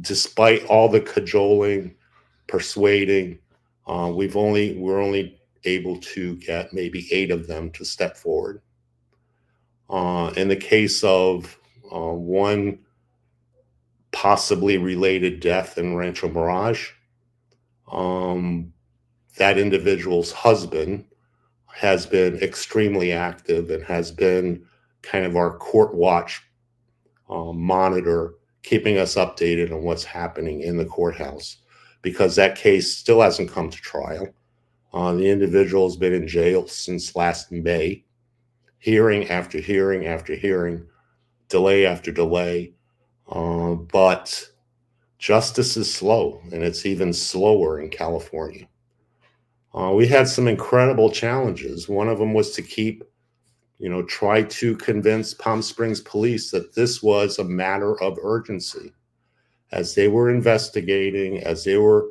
despite 0.00 0.64
all 0.66 0.88
the 0.88 1.00
cajoling, 1.00 1.94
persuading, 2.46 3.38
uh, 3.86 4.12
we've 4.14 4.36
only 4.36 4.76
we're 4.76 5.00
only 5.00 5.37
able 5.64 5.98
to 5.98 6.36
get 6.36 6.72
maybe 6.72 7.08
eight 7.12 7.30
of 7.30 7.46
them 7.46 7.70
to 7.72 7.84
step 7.84 8.16
forward. 8.16 8.62
Uh, 9.90 10.32
in 10.36 10.48
the 10.48 10.56
case 10.56 11.02
of 11.02 11.58
uh, 11.92 12.12
one 12.12 12.78
possibly 14.12 14.78
related 14.78 15.40
death 15.40 15.78
in 15.78 15.96
Rancho 15.96 16.28
Mirage, 16.28 16.90
um, 17.90 18.72
that 19.36 19.58
individual's 19.58 20.32
husband 20.32 21.04
has 21.66 22.06
been 22.06 22.36
extremely 22.42 23.12
active 23.12 23.70
and 23.70 23.84
has 23.84 24.10
been 24.10 24.64
kind 25.02 25.24
of 25.24 25.36
our 25.36 25.56
court 25.56 25.94
watch 25.94 26.42
uh, 27.30 27.52
monitor, 27.52 28.34
keeping 28.62 28.98
us 28.98 29.14
updated 29.14 29.72
on 29.72 29.82
what's 29.82 30.04
happening 30.04 30.60
in 30.60 30.76
the 30.76 30.84
courthouse 30.84 31.58
because 32.02 32.36
that 32.36 32.56
case 32.56 32.96
still 32.96 33.20
hasn't 33.20 33.50
come 33.50 33.70
to 33.70 33.78
trial. 33.78 34.28
Uh, 34.92 35.12
the 35.14 35.28
individual 35.28 35.86
has 35.86 35.96
been 35.96 36.14
in 36.14 36.26
jail 36.26 36.66
since 36.66 37.14
last 37.14 37.52
May, 37.52 38.04
hearing 38.78 39.28
after 39.28 39.58
hearing 39.58 40.06
after 40.06 40.34
hearing, 40.34 40.86
delay 41.48 41.84
after 41.84 42.10
delay. 42.10 42.72
Uh, 43.30 43.74
but 43.74 44.48
justice 45.18 45.76
is 45.76 45.92
slow, 45.92 46.40
and 46.52 46.62
it's 46.62 46.86
even 46.86 47.12
slower 47.12 47.80
in 47.80 47.90
California. 47.90 48.66
Uh, 49.74 49.92
we 49.94 50.06
had 50.06 50.26
some 50.26 50.48
incredible 50.48 51.10
challenges. 51.10 51.88
One 51.88 52.08
of 52.08 52.18
them 52.18 52.32
was 52.32 52.52
to 52.52 52.62
keep, 52.62 53.04
you 53.78 53.90
know, 53.90 54.02
try 54.02 54.42
to 54.42 54.76
convince 54.76 55.34
Palm 55.34 55.60
Springs 55.60 56.00
police 56.00 56.50
that 56.50 56.74
this 56.74 57.02
was 57.02 57.38
a 57.38 57.44
matter 57.44 58.00
of 58.02 58.18
urgency. 58.22 58.92
As 59.70 59.94
they 59.94 60.08
were 60.08 60.30
investigating, 60.30 61.42
as 61.44 61.64
they 61.64 61.76
were 61.76 62.08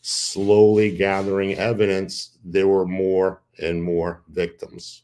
slowly 0.00 0.96
gathering 0.96 1.54
evidence, 1.54 2.38
there 2.44 2.68
were 2.68 2.86
more 2.86 3.42
and 3.62 3.82
more 3.82 4.22
victims. 4.28 5.02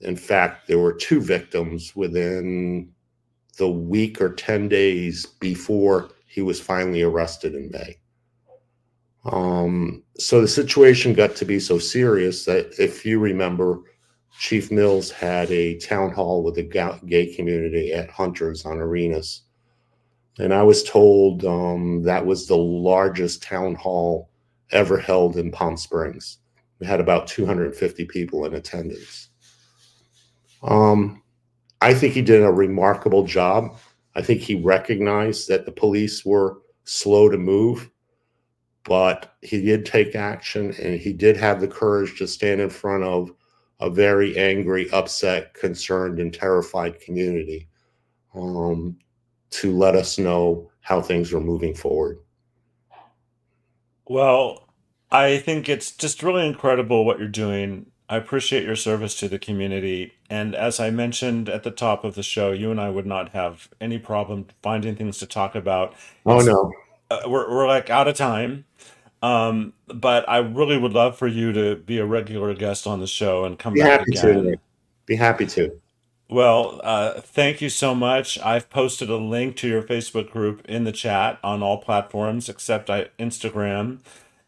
In 0.00 0.16
fact, 0.16 0.68
there 0.68 0.78
were 0.78 0.92
two 0.92 1.20
victims 1.20 1.96
within 1.96 2.92
the 3.56 3.68
week 3.68 4.20
or 4.20 4.32
10 4.32 4.68
days 4.68 5.26
before 5.26 6.10
he 6.26 6.42
was 6.42 6.60
finally 6.60 7.02
arrested 7.02 7.54
in 7.54 7.70
May. 7.70 7.96
Um, 9.24 10.02
so 10.18 10.40
the 10.40 10.48
situation 10.48 11.14
got 11.14 11.34
to 11.36 11.44
be 11.44 11.58
so 11.58 11.78
serious 11.78 12.44
that 12.44 12.74
if 12.78 13.06
you 13.06 13.18
remember, 13.18 13.80
Chief 14.38 14.70
Mills 14.70 15.10
had 15.10 15.50
a 15.50 15.78
town 15.78 16.12
hall 16.12 16.42
with 16.42 16.56
the 16.56 16.98
gay 17.06 17.34
community 17.34 17.92
at 17.92 18.10
Hunters 18.10 18.66
on 18.66 18.78
Arenas. 18.78 19.43
And 20.38 20.52
I 20.52 20.62
was 20.62 20.82
told 20.82 21.44
um, 21.44 22.02
that 22.02 22.26
was 22.26 22.46
the 22.46 22.56
largest 22.56 23.42
town 23.42 23.74
hall 23.74 24.30
ever 24.70 24.98
held 24.98 25.36
in 25.36 25.52
Palm 25.52 25.76
Springs. 25.76 26.38
We 26.80 26.86
had 26.86 27.00
about 27.00 27.28
250 27.28 28.04
people 28.06 28.44
in 28.44 28.54
attendance. 28.54 29.28
Um, 30.62 31.22
I 31.80 31.94
think 31.94 32.14
he 32.14 32.22
did 32.22 32.42
a 32.42 32.50
remarkable 32.50 33.24
job. 33.24 33.76
I 34.16 34.22
think 34.22 34.40
he 34.40 34.56
recognized 34.56 35.48
that 35.48 35.66
the 35.66 35.72
police 35.72 36.24
were 36.24 36.58
slow 36.84 37.28
to 37.28 37.38
move 37.38 37.90
but 38.84 39.34
he 39.40 39.62
did 39.62 39.86
take 39.86 40.14
action 40.14 40.74
and 40.80 41.00
he 41.00 41.12
did 41.12 41.36
have 41.36 41.60
the 41.60 41.68
courage 41.68 42.18
to 42.18 42.28
stand 42.28 42.60
in 42.60 42.70
front 42.70 43.02
of 43.02 43.32
a 43.80 43.90
very 43.90 44.36
angry, 44.36 44.88
upset, 44.92 45.54
concerned, 45.54 46.20
and 46.20 46.32
terrified 46.32 47.00
community 47.00 47.66
um, 48.34 48.96
to 49.50 49.76
let 49.76 49.94
us 49.94 50.18
know 50.18 50.70
how 50.80 51.00
things 51.00 51.32
were 51.32 51.40
moving 51.40 51.74
forward. 51.74 52.18
Well, 54.06 54.68
I 55.10 55.38
think 55.38 55.68
it's 55.68 55.92
just 55.92 56.22
really 56.22 56.46
incredible 56.46 57.04
what 57.04 57.18
you're 57.18 57.28
doing. 57.28 57.86
I 58.08 58.16
appreciate 58.16 58.64
your 58.64 58.76
service 58.76 59.18
to 59.20 59.28
the 59.28 59.38
community. 59.38 60.12
And 60.28 60.54
as 60.54 60.78
I 60.78 60.90
mentioned 60.90 61.48
at 61.48 61.62
the 61.62 61.70
top 61.70 62.04
of 62.04 62.16
the 62.16 62.22
show, 62.22 62.52
you 62.52 62.70
and 62.70 62.80
I 62.80 62.90
would 62.90 63.06
not 63.06 63.30
have 63.30 63.68
any 63.80 63.98
problem 63.98 64.46
finding 64.62 64.94
things 64.96 65.18
to 65.18 65.26
talk 65.26 65.54
about. 65.54 65.94
Oh, 66.26 66.40
no. 66.40 66.72
Uh, 67.10 67.22
we're, 67.26 67.48
we're 67.50 67.66
like 67.66 67.88
out 67.88 68.08
of 68.08 68.16
time. 68.16 68.66
Um, 69.22 69.72
but 69.86 70.28
I 70.28 70.38
really 70.38 70.76
would 70.76 70.92
love 70.92 71.16
for 71.16 71.26
you 71.26 71.52
to 71.52 71.76
be 71.76 71.98
a 71.98 72.04
regular 72.04 72.52
guest 72.54 72.86
on 72.86 73.00
the 73.00 73.06
show 73.06 73.46
and 73.46 73.58
come 73.58 73.72
be 73.72 73.80
back 73.80 74.00
happy 74.00 74.18
again. 74.18 74.44
To. 74.44 74.56
Be 75.06 75.16
happy 75.16 75.46
to. 75.46 75.80
Well, 76.28 76.80
uh, 76.82 77.20
thank 77.20 77.60
you 77.60 77.68
so 77.68 77.94
much. 77.94 78.38
I've 78.40 78.70
posted 78.70 79.10
a 79.10 79.16
link 79.16 79.56
to 79.56 79.68
your 79.68 79.82
Facebook 79.82 80.30
group 80.30 80.64
in 80.66 80.84
the 80.84 80.92
chat 80.92 81.38
on 81.44 81.62
all 81.62 81.78
platforms 81.78 82.48
except 82.48 82.88
Instagram. 82.88 84.00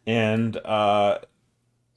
And 0.07 0.57
uh, 0.59 1.19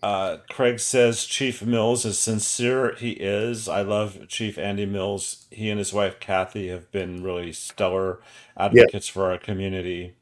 uh, 0.03 0.37
Craig 0.49 0.79
says 0.79 1.25
Chief 1.25 1.61
Mills 1.61 2.05
is 2.05 2.19
sincere. 2.19 2.95
He 2.95 3.11
is. 3.11 3.67
I 3.67 3.81
love 3.81 4.27
Chief 4.27 4.57
Andy 4.57 4.85
Mills. 4.85 5.45
He 5.49 5.69
and 5.69 5.79
his 5.79 5.93
wife 5.93 6.19
Kathy 6.19 6.67
have 6.67 6.91
been 6.91 7.23
really 7.23 7.53
stellar 7.53 8.19
advocates 8.57 9.09
yeah. 9.09 9.13
for 9.13 9.31
our 9.31 9.37
community. 9.37 10.13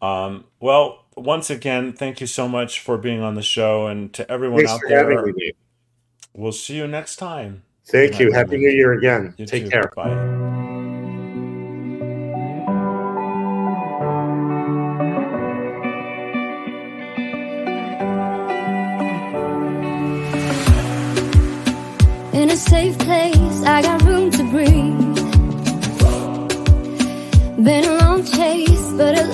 Um, 0.00 0.44
well, 0.60 1.04
once 1.16 1.50
again, 1.50 1.92
thank 1.92 2.20
you 2.20 2.26
so 2.26 2.48
much 2.48 2.80
for 2.80 2.98
being 2.98 3.20
on 3.20 3.34
the 3.34 3.42
show, 3.42 3.86
and 3.86 4.12
to 4.14 4.28
everyone 4.30 4.64
Thanks 4.64 4.72
out 4.72 4.80
there. 4.88 5.24
We'll 6.34 6.52
see 6.52 6.76
you 6.76 6.86
next 6.86 7.16
time. 7.16 7.62
Thank 7.86 8.20
you. 8.20 8.32
Happy 8.32 8.56
New 8.56 8.70
Year 8.70 8.92
again. 8.92 9.34
You 9.36 9.46
Take 9.46 9.64
too. 9.64 9.70
care. 9.70 9.90
Bye. 9.94 10.10
In 22.32 22.50
a 22.50 22.56
safe 22.56 22.98
place, 22.98 23.62
I 23.64 23.82
got 23.82 24.02
room 24.02 24.30
to 24.30 24.44
breathe. 24.44 25.16
Been 27.64 27.84
a 27.84 27.96
long 27.98 28.24
chase, 28.24 28.92
but 28.96 29.14
at 29.16 29.30